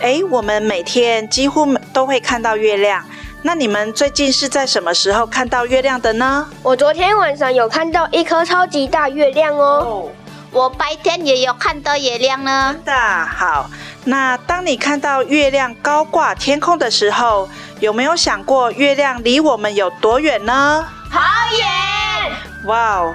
[0.00, 3.02] 诶，我们每天几乎都会看到月亮，
[3.40, 6.46] 那你们最近是在什么时候看到月亮的呢？
[6.62, 9.62] 我昨天晚上有看到一颗超级大月亮哦。
[9.62, 10.10] 哦，
[10.50, 12.76] 我白天也有看到月亮呢。
[12.84, 13.00] 真的？
[13.24, 13.70] 好，
[14.04, 17.48] 那当你看到月亮高挂天空的时候，
[17.80, 20.84] 有没有想过月亮离我们有多远呢？
[21.10, 21.20] 好
[21.56, 22.36] 远！
[22.66, 23.14] 哇哦！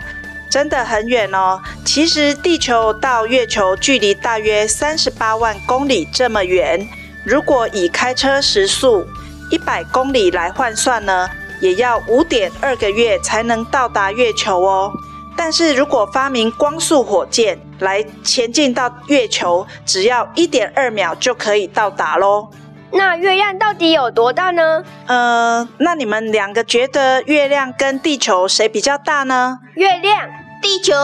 [0.56, 1.62] 真的很远哦。
[1.84, 6.88] 其实地球到月球距离大约三十八万公里这么远。
[7.26, 9.06] 如果以开车时速
[9.52, 14.94] 一百公里来换算呢，也要五点二个月才能到达月球哦。
[15.36, 22.50] 但是如果发明光速火箭来前进到月球，只要一点二秒就可以到达喽。
[22.92, 24.82] 那月亮到底有多大呢？
[25.08, 29.60] 呃，那你们两个觉得月亮跟地球谁比较大呢？
[29.74, 30.30] 月亮。
[30.66, 30.96] 地球，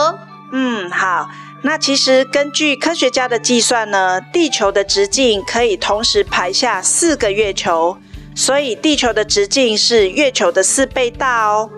[0.50, 1.30] 嗯，好。
[1.62, 7.96] 那其实根据科学家的计算呢，地球的直径可以同时排下四个月球，
[8.34, 11.70] 所以地球的直径是月球的四倍大哦。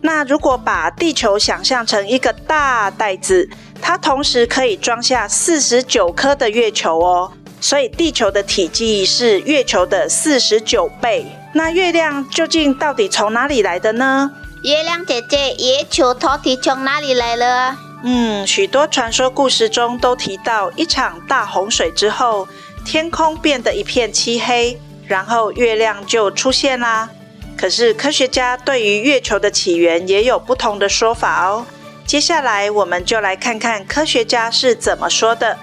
[0.00, 3.46] 那如果把地球想象成一个大袋子，
[3.82, 7.30] 它同时可以装下四十九颗的月球哦，
[7.60, 11.26] 所以地球的体积是月球的四十九倍。
[11.52, 14.30] 那月亮究竟到底从哪里来的呢？
[14.62, 17.76] 月亮姐姐，月球到底从哪里来了？
[18.02, 22.48] 嗯，许多传说故事中都提到，一场大洪水之后，
[22.84, 27.08] 天空变得一片漆黑，然后月亮就出现啦。
[27.56, 31.64] 可是科学家对于月球的起源也有不同的说法哦。
[32.04, 35.56] 接下来我们就来看看科学家是怎么说的。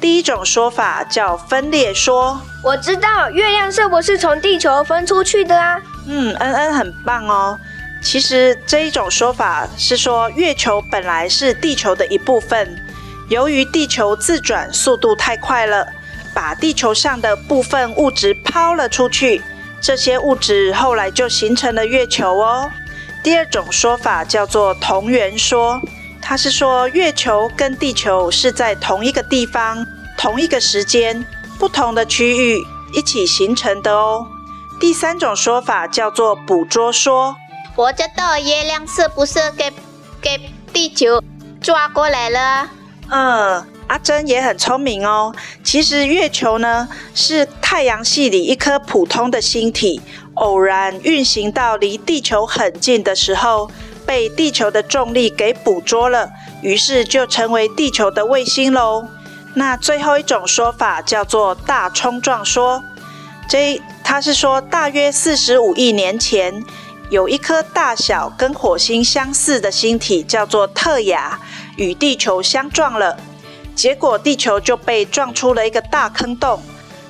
[0.00, 2.40] 第一种说法叫分裂说。
[2.64, 5.80] 我知道月亮是不是从地球分出去的啊？
[6.08, 7.58] 嗯，恩恩很棒哦。
[8.02, 12.76] 其实这一种说法是说月球本来是地球的一部分，
[13.28, 15.86] 由于地球自转速度太快了，
[16.34, 19.40] 把地球上的部分物质抛了出去。
[19.80, 22.70] 这些物质后来就形成了月球哦。
[23.22, 25.80] 第二种说法叫做同源说，
[26.20, 29.86] 它是说月球跟地球是在同一个地方、
[30.18, 31.24] 同一个时间、
[31.58, 34.26] 不同的区域一起形成的哦。
[34.80, 37.36] 第三种说法叫做捕捉说，
[37.76, 39.72] 我知道月亮是不是给
[40.20, 41.22] 给地球
[41.60, 42.68] 抓过来了？
[43.10, 43.66] 嗯。
[43.88, 45.34] 阿珍也很聪明哦。
[45.62, 50.00] 其实月球呢，是太阳系里一颗普通的星体，
[50.34, 53.70] 偶然运行到离地球很近的时候，
[54.06, 56.30] 被地球的重力给捕捉了，
[56.62, 59.06] 于是就成为地球的卫星喽。
[59.56, 62.82] 那最后一种说法叫做大冲撞说，
[63.46, 66.64] 这它是说大约四十五亿年前，
[67.12, 71.38] 有一颗大小跟火星相似的星体叫做特亚，
[71.76, 73.18] 与地球相撞了。
[73.74, 76.62] 结果地球就被撞出了一个大坑洞，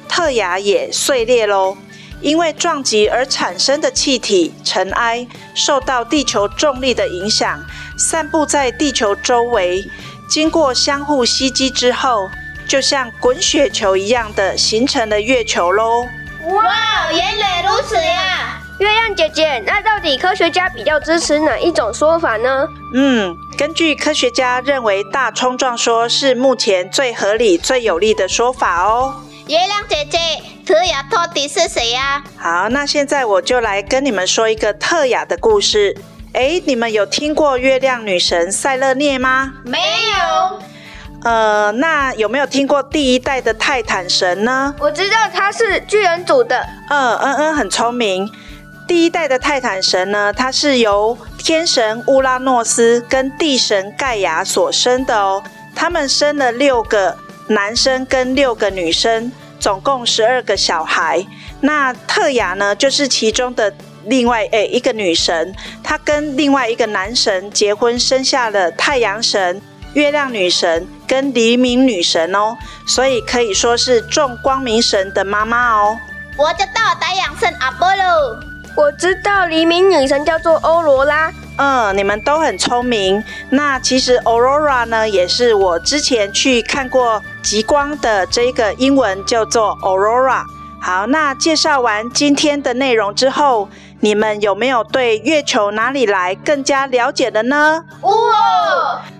[0.09, 1.76] 特亚也碎裂喽。
[2.20, 5.24] 因为撞击而产生的气体尘埃
[5.55, 7.64] 受到地球重力的影响，
[7.96, 9.88] 散布在地球周围，
[10.28, 12.28] 经过相互吸积之后，
[12.66, 16.05] 就像滚雪球一样的形成了月球喽。
[16.48, 18.59] 哇，原来如此呀！
[18.79, 22.66] 月亮姐姐，那到底科学家比较支持哪一种说法呢？
[22.95, 29.14] 嗯，根据科学家认为，大冲撞说是目前最合理、最有力的说法哦。
[29.47, 30.18] 月亮姐姐，
[30.66, 32.25] 特雅到底是谁呀？
[32.39, 35.97] 好，那现在我就来跟你们说一个特雅的故事。
[36.33, 39.53] 诶，你们有听过月亮女神塞勒涅吗？
[39.64, 40.59] 没有。
[41.25, 44.75] 呃，那有没有听过第一代的泰坦神呢？
[44.81, 46.66] 我知道他是巨人族的。
[46.89, 48.29] 嗯嗯嗯，很聪明。
[48.93, 55.43] 第一代的泰坦神呢，它是由天神乌拉诺斯跟地神盖亚所生的哦。
[55.74, 57.16] 他们生了六个
[57.47, 61.26] 男生跟六个女生，总共十二个小孩。
[61.62, 63.72] 那特雅呢，就是其中的
[64.05, 69.62] 另外诶一个女神，她跟另外一个男神结婚，生下了太阳神、
[69.95, 72.55] 月亮女神跟黎明女神哦。
[72.86, 75.97] 所以可以说是众光明神的妈妈哦。
[76.36, 78.51] 我就到太阳神阿波罗。
[78.75, 81.33] 我知道黎明女神叫做欧罗拉。
[81.59, 83.23] 嗯，你们都很聪明。
[83.51, 90.45] 那其实 Aurora 呢，也是我之前去看过极光的这个英文叫做 Aurora。
[90.81, 93.68] 好，那介绍完今天的内容之后，
[94.01, 97.85] 你们有没有对月球哪里来更加了解的呢？
[98.01, 98.11] 哇！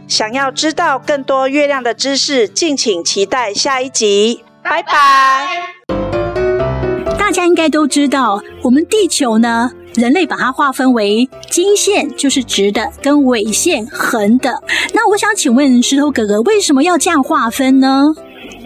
[0.09, 4.45] 想要知道更多月亮的知识，敬请期待下一集。
[4.63, 4.93] 拜拜。
[5.87, 6.02] 大
[7.33, 14.62] 大家应该都知道，我们地球呢，人类把它划分为经线，就是直的，跟纬线，横的。
[14.93, 18.14] 那我想请问石头哥哥，为什么要这样划分呢？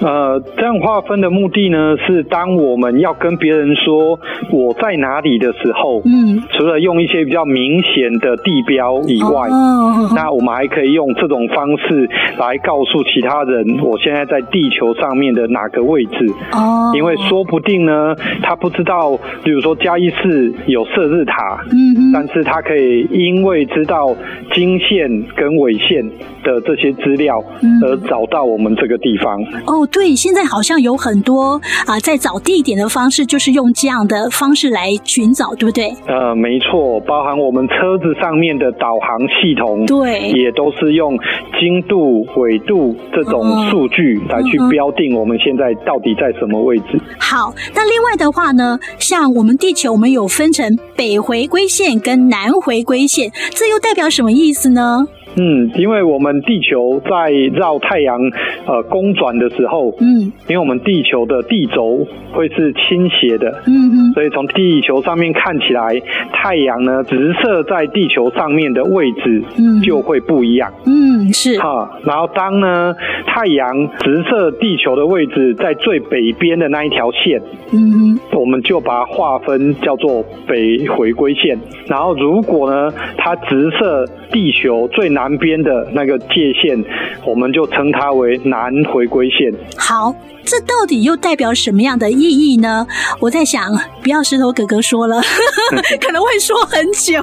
[0.01, 4.19] 呃，这样划分的目的呢，是当我们要跟别人说
[4.53, 16.27] 我在哪里的时候，嗯，除了用一些比较明显的地标以外，哦，那我们还可以用这种方式来告诉其他人，我现在在地球上面的哪个位置。
[16.53, 24.15] 哦，因为说不定呢，他不知道，比如说嘉义市有射日塔，嗯，但是他可以因为知道
[24.53, 26.07] 经线跟纬线
[26.43, 27.43] 的这些资料，
[27.83, 29.41] 而找到我们这个地方。
[29.67, 29.86] 哦。
[29.87, 35.95] 对，现在好像有很多啊、呃，在找地点的方式，就是用这样的方式来寻找，对不对？
[36.07, 41.17] 呃，没错，包含我们车子上面的导航系统，对，也都是用
[41.59, 47.01] 经度、纬度这种数据来去标定我们现在到底在什么位置。
[47.19, 55.07] 好，那另外的话呢，像我们地球，我们有分成北回归线跟南回归线，这又代表什么意思呢？
[55.39, 58.19] 嗯，因为我们地球在绕太阳
[58.67, 66.01] 呃公转的时候，嗯，因为我们地球的地轴会是倾斜的，嗯嗯，所以从地球上面看起来，
[66.33, 71.59] 太阳呢直射在地球上面的位置，嗯，就会不一样，嗯，是。
[71.59, 71.91] 哈。
[72.05, 72.95] 然后当呢
[73.27, 77.41] 太阳直射地球的位置在最北边的那一条线，
[77.73, 81.59] 嗯，我们就把它划分叫做北回归线。
[81.87, 86.85] 然后如果呢它直射地球最南南边的那个界限，
[87.25, 89.53] 我们就称它为南回归线。
[89.77, 90.15] 好，
[90.45, 92.87] 这到底又代表什么样的意义呢？
[93.19, 95.21] 我在想，不要石头哥哥说了，
[96.01, 97.21] 可能会说很久，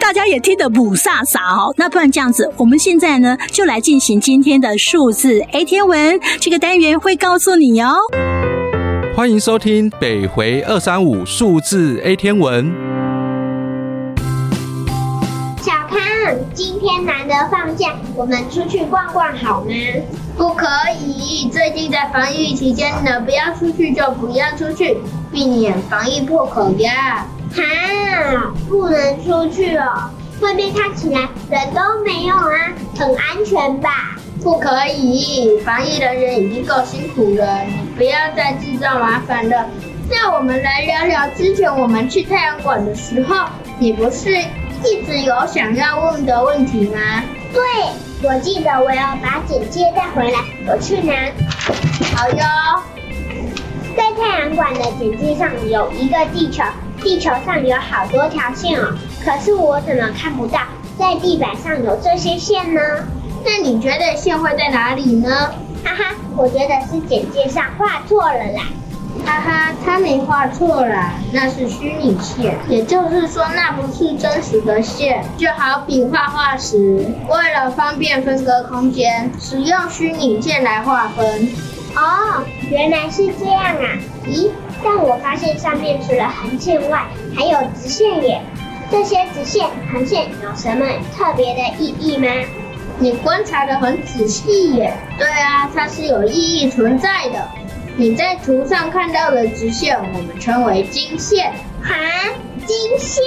[0.00, 1.72] 大家也听得不飒飒哦。
[1.76, 7.98] 那不然这样子，我们现在呢就来进行今天的数字 A 天文这个单元，会告诉你哦。
[9.14, 12.97] 欢迎收听北回二三五数字 A 天文。
[16.54, 19.70] 今天难得放假，我们出去逛逛好吗？
[20.36, 20.66] 不可
[21.00, 24.98] 以，最近在防疫期间呢，不要出去就不要出去，
[25.32, 27.26] 避免防疫破口呀。
[27.54, 30.10] 哈，不能出去哦，
[30.40, 34.16] 外面看起来人都没有啊，很安全吧？
[34.42, 39.66] 不可以，防疫人员已经够辛苦了，你不要再制造麻烦了。
[40.10, 43.46] 那我们来聊聊之前我们去太阳馆的时候，
[43.78, 44.28] 你不是？
[44.84, 46.98] 一直有想要问的问题吗？
[47.52, 47.62] 对，
[48.22, 51.14] 我记得我要把简介带回来，我去拿。
[52.14, 52.82] 好哟。
[53.96, 56.62] 在太阳馆的简介上有一个地球，
[57.02, 60.60] 地球上有好多条线哦，可是我怎么看不到
[60.98, 62.80] 在地板上有这些线呢？
[63.44, 65.52] 那你觉得线会在哪里呢？
[65.84, 68.62] 哈哈，我觉得是简介上画错了啦。
[69.24, 75.24] 哈哈，他没画错啦，那是虚拟线，也就是说那不是真实的线。
[75.36, 81.48] 就好比画画时，为了方便分割空间，使用虚拟线来划分。
[81.94, 83.98] 哦，原来是这样啊！
[84.26, 84.50] 咦，
[84.84, 88.40] 但我发现上面除了横线外，还有直线耶。
[88.90, 92.28] 这些直线、横线有什么特别的意义吗？
[92.98, 94.92] 你观察的很仔细耶。
[95.18, 97.48] 对啊，它是有意义存在的。
[98.00, 101.52] 你在图上看到的直线，我们称为经线。
[101.82, 101.96] 哈，
[102.64, 103.24] 经线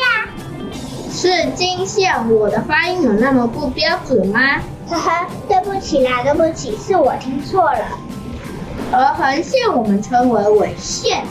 [1.12, 2.14] 是经线。
[2.34, 4.40] 我的发音有那么不标准吗？
[4.88, 7.80] 呵呵，对不起啦，对不起，是我听错了。
[8.94, 11.22] 而横线我们称为纬线。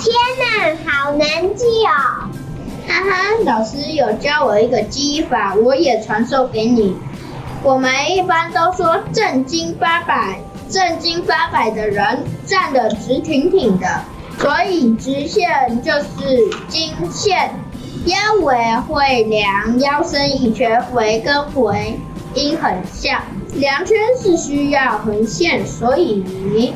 [0.00, 2.28] 天哪，好难记哦！
[2.88, 6.96] 哈哈，老师有教我一个记忆法，我也传授给你。
[7.62, 10.40] 我们一般都说正经八百。
[10.68, 13.86] 正经八百的人站得直挺挺的，
[14.38, 17.50] 所以直线就是经线。
[18.04, 18.56] 腰围
[18.86, 21.98] 会量腰身一圈，围跟围
[22.34, 23.20] 音很像，
[23.54, 26.72] 量圈是需要横线，所以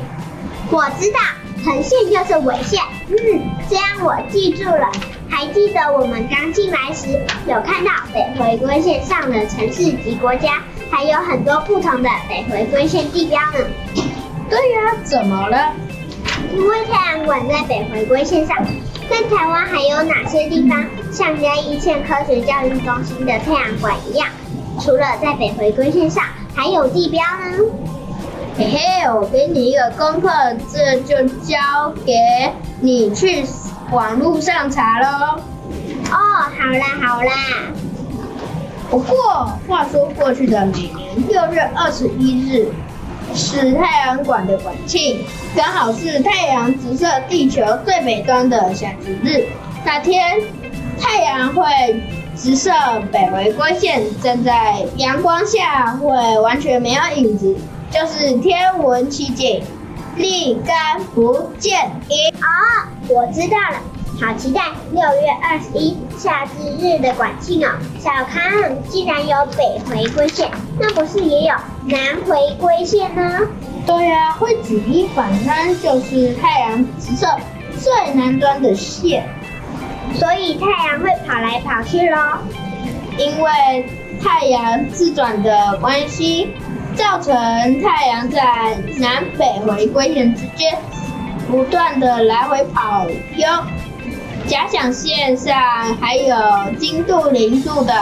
[0.69, 1.19] 我知道
[1.63, 2.81] 横线就是纬线。
[3.09, 4.91] 嗯，这样我记住了。
[5.29, 7.07] 还记得我们刚进来时
[7.47, 10.61] 有看到北回归线上的城市及国家。
[10.93, 13.57] 还有很多不同的北回归线地标呢。
[14.47, 15.73] 对呀、啊，怎么了？
[16.53, 18.55] 因为太阳馆在北回归线上，
[19.09, 24.29] 那台湾还有哪些地方像嘉义县科学教育中心的太阳馆一样，
[24.79, 26.23] 除了在北回归线上，
[26.53, 27.57] 还有地标呢？
[28.55, 30.29] 嘿嘿，我给你一个功课，
[30.71, 31.57] 这就交
[32.05, 32.13] 给
[32.81, 33.43] 你去
[33.91, 35.41] 网络上查喽。
[36.11, 37.31] 哦，好啦好啦。
[38.93, 42.71] 不过话说过去的每年六月二十一日
[43.33, 45.25] 是太阳馆的馆庆，
[45.55, 49.47] 刚好是太阳直射地球最北端的小值日。
[49.83, 50.39] 那天
[51.01, 51.65] 太阳会
[52.37, 52.69] 直射
[53.11, 57.57] 北回归线，站在阳光下会完全没有影子，
[57.89, 59.63] 就是天文奇景，
[60.17, 62.31] 立竿不见影。
[62.39, 63.81] 啊，我知道了。
[64.23, 64.61] 好期待
[64.93, 67.71] 六月二十一夏至日的馆庆哦！
[67.99, 68.41] 小康，
[68.87, 70.49] 既然有北回归线，
[70.79, 71.53] 那不是也有
[71.87, 73.41] 南回归线呢？
[73.85, 77.27] 对呀、啊，会举一反三，就是太阳直射
[77.77, 79.27] 最南端的线，
[80.13, 82.37] 所以太阳会跑来跑去咯。
[83.17, 83.85] 因为
[84.23, 86.47] 太阳自转的关系，
[86.95, 87.33] 造成
[87.81, 90.77] 太阳在南北回归线之间
[91.51, 93.05] 不断的来回跑
[93.35, 93.49] 哟。
[94.47, 95.55] 假想线上
[96.01, 96.35] 还有
[96.77, 97.93] 经度零度的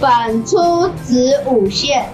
[0.00, 2.08] 反出子午线，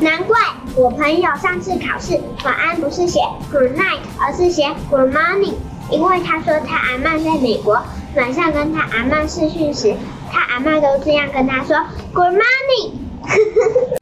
[0.00, 0.36] 难怪
[0.74, 5.54] 我朋友上次考试晚安不是写 good night，而是写 good morning，
[5.90, 7.80] 因为他说他阿嬷在美国，
[8.16, 9.94] 晚上跟他阿嬷视讯时，
[10.30, 11.76] 他阿嬷都这样跟他说
[12.12, 14.00] good morning。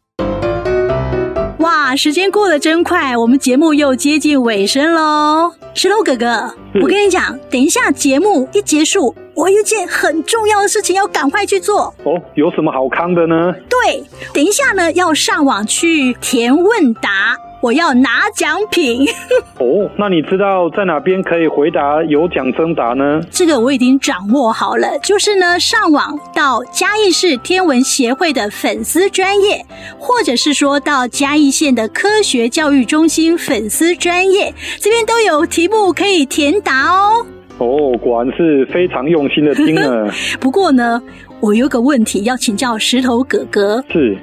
[1.92, 5.52] 哇，时间过得真快，我们节目又接近尾声喽。
[5.74, 11.94] 石头哥哥，我跟你讲，等一下节目一结束，我有一件很重要的事情要赶快去做。
[12.04, 13.52] 哦，有什么好康的呢？
[13.68, 19.06] 对，等一下呢要上网去填问答，我要拿奖品。
[19.58, 23.22] 哦，那你知道在哪边可以回答有奖征答呢？
[23.30, 29.64] 这个我已经掌握好了，就是呢，上网到嘉义市天文协会的粉丝专业，
[29.96, 37.24] 或者是说到嘉义县的科学教育中心粉丝专业，这边都有题目可以填答哦。
[37.58, 40.10] 哦，果然是非常用心的听呢。
[40.40, 41.00] 不过呢，
[41.38, 43.84] 我有个问题要请教石头哥哥。
[43.92, 44.18] 是。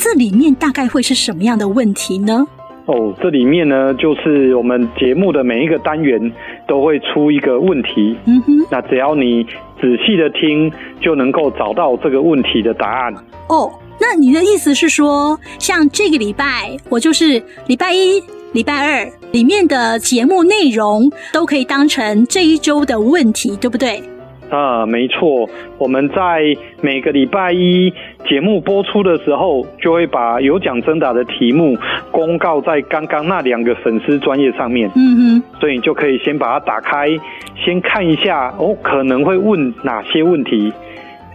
[0.00, 2.46] 这里面大概会是什么样的问题呢？
[2.88, 6.32] 哦，这里面呢，就是我们节目的每一个单元
[6.66, 8.16] 都会出一个问题。
[8.24, 8.66] 嗯哼。
[8.70, 9.44] 那只要你
[9.78, 13.14] 仔细的听，就能够找到这个问题的答案。
[13.50, 13.70] 哦，
[14.00, 18.22] 那你的意思是说，像这个礼拜，我就是礼拜一、
[18.54, 24.02] 礼拜二里面的节目内容，都可以当成这一周的问题，对不对？
[24.50, 25.46] 啊，没错，
[25.76, 26.42] 我们在
[26.80, 27.92] 每个礼拜一
[28.26, 31.76] 节目播出的时候，就会把有奖征答的题目
[32.10, 34.90] 公告在刚刚那两个粉丝专业上面。
[34.96, 37.08] 嗯哼，所以你就可以先把它打开，
[37.56, 40.72] 先看一下哦，可能会问哪些问题，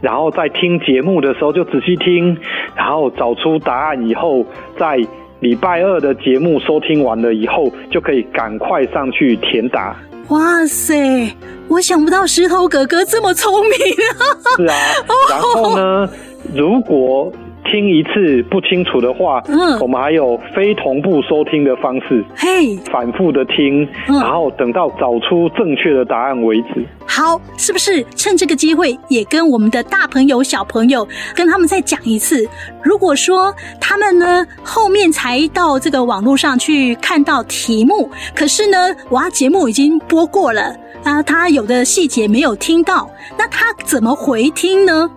[0.01, 2.36] 然后在听节目的时候就仔细听，
[2.76, 4.43] 然后找出答案以后，
[4.76, 4.97] 在
[5.39, 9.95] 礼拜二的节目收听完了以后，就可以赶快上去填答。
[10.30, 11.36] 哇塞！
[11.67, 13.71] 我想不到石头哥哥这么聪明
[14.09, 14.21] 啊！
[14.57, 14.76] 是啊，
[15.30, 16.09] 然后呢，
[16.53, 17.32] 如果
[17.64, 26.86] 听一次不清楚的话，嗯，我们还有非同步收听的方式，嘿，反复的听，然后等到找出正确的答案为止。
[27.05, 32.47] 好，是不是趁这个机会也跟我们的大朋友、小朋友跟他们再讲一次？
[32.84, 38.78] 如果说他们呢后面才到这个网络上去看到题目，可是呢，
[39.09, 45.09] 哇，节目已经播过了啊，他有的细节没有听到，那他怎么回听呢？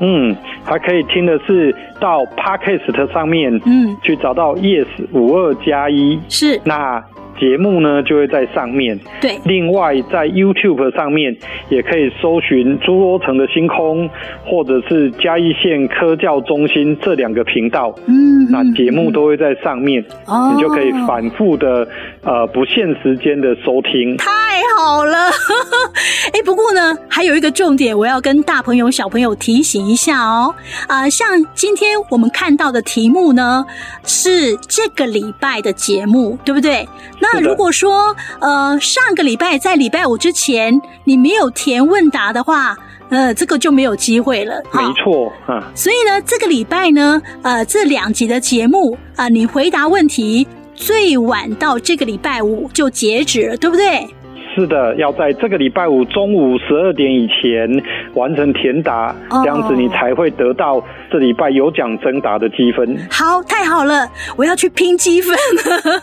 [0.00, 0.34] 嗯，
[0.64, 7.02] 还可以听的是到 Podcast 上面，嗯，去找到 Yes 五二加一，是那。
[7.40, 8.96] 节目呢就会在上面。
[9.20, 11.36] 对，另外在 YouTube 上面
[11.70, 14.08] 也可以搜寻“诸罗城的星空”
[14.46, 17.92] 或者是嘉义县科教中心这两个频道。
[18.06, 21.88] 嗯，那节目都会在上面，哦，你就可以反复的
[22.24, 24.16] 呃不限时间的收听。
[24.16, 24.30] 太
[24.76, 25.28] 好了，
[26.32, 30.54] 哎，不过呢还有一个重点，我要跟大朋友小朋友提醒一下哦。
[30.86, 33.64] 啊、呃，像今天我们看到的题目呢
[34.04, 36.88] 是这个礼拜的节目，对不对？
[37.20, 42.76] 那那如果说，呃，上个礼拜在礼拜五之前你没有填问答的话，
[43.10, 44.62] 呃，这个就没有机会了。
[44.72, 45.62] 没错，啊。
[45.74, 50.46] 所以呢，这个礼拜呢，呃，这两集的节目啊，呃，你回答问题
[50.84, 54.04] 最晚到这个礼拜五就截止，对不对？
[54.54, 57.82] 是的，要在这个礼拜五中午十二点以前
[58.14, 62.98] 完成填答，这样子你才会得到这礼拜有奖征答的积分。
[63.10, 65.34] 好，太好了，我要去拼积分。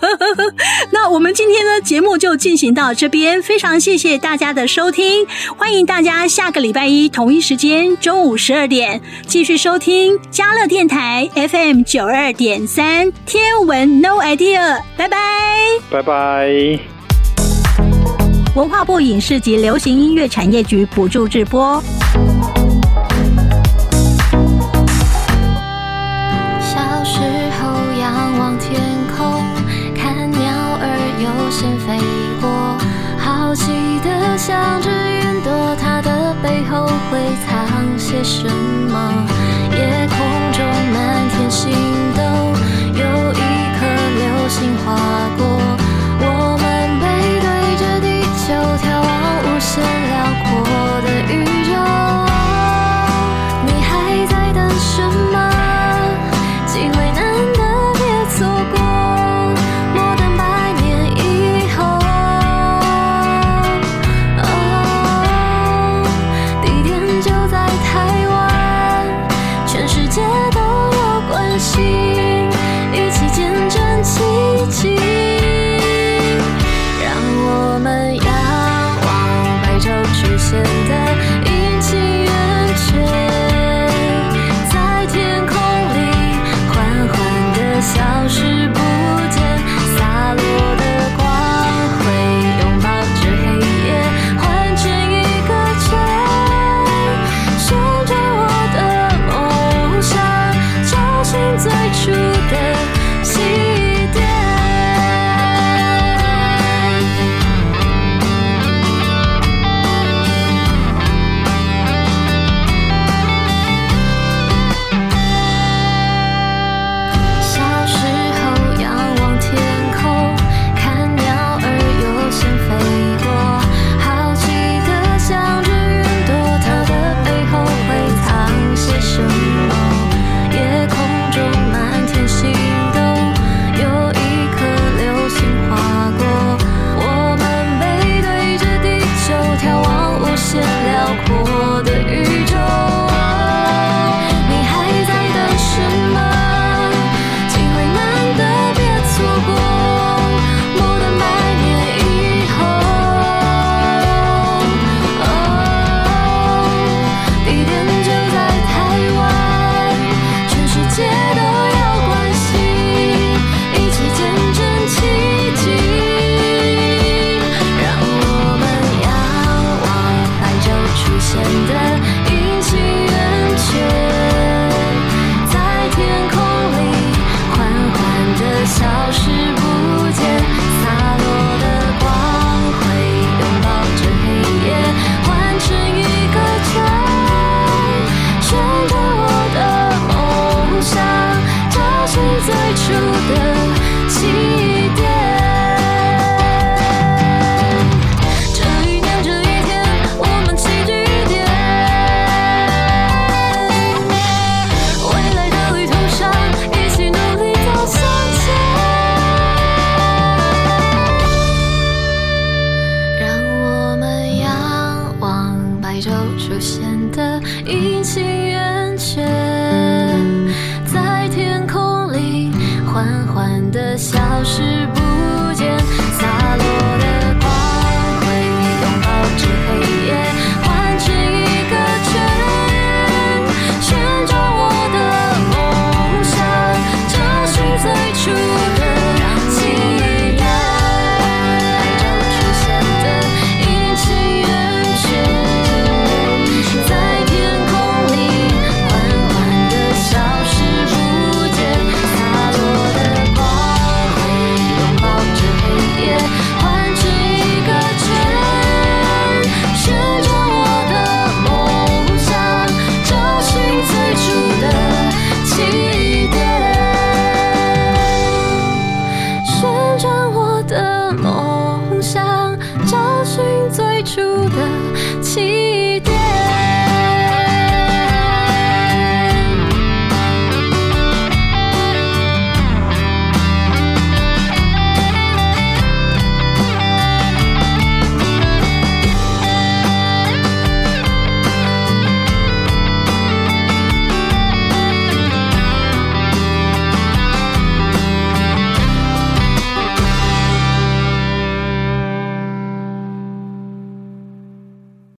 [0.91, 5.25] 那我们今天的节目就进行到这边，非常谢谢大家的收听，
[5.55, 15.17] 欢迎大家下个礼拜一同一时间中午十二点继续收听嘉乐电台 FM 九二点三天文 No Idea，拜拜，
[15.91, 16.98] 拜拜。
[18.59, 21.81] 文化部影视及流行音乐产业局补助直播。
[26.59, 27.21] 小时
[27.55, 27.69] 候
[28.01, 28.81] 仰望天
[29.15, 29.41] 空，
[29.95, 30.83] 看鸟儿
[31.23, 31.97] 悠闲飞
[32.41, 32.49] 过，
[33.17, 33.71] 好奇
[34.03, 39.25] 的想着云朵，它的背后会藏些什么？
[39.71, 40.17] 夜空
[40.51, 41.71] 中满天星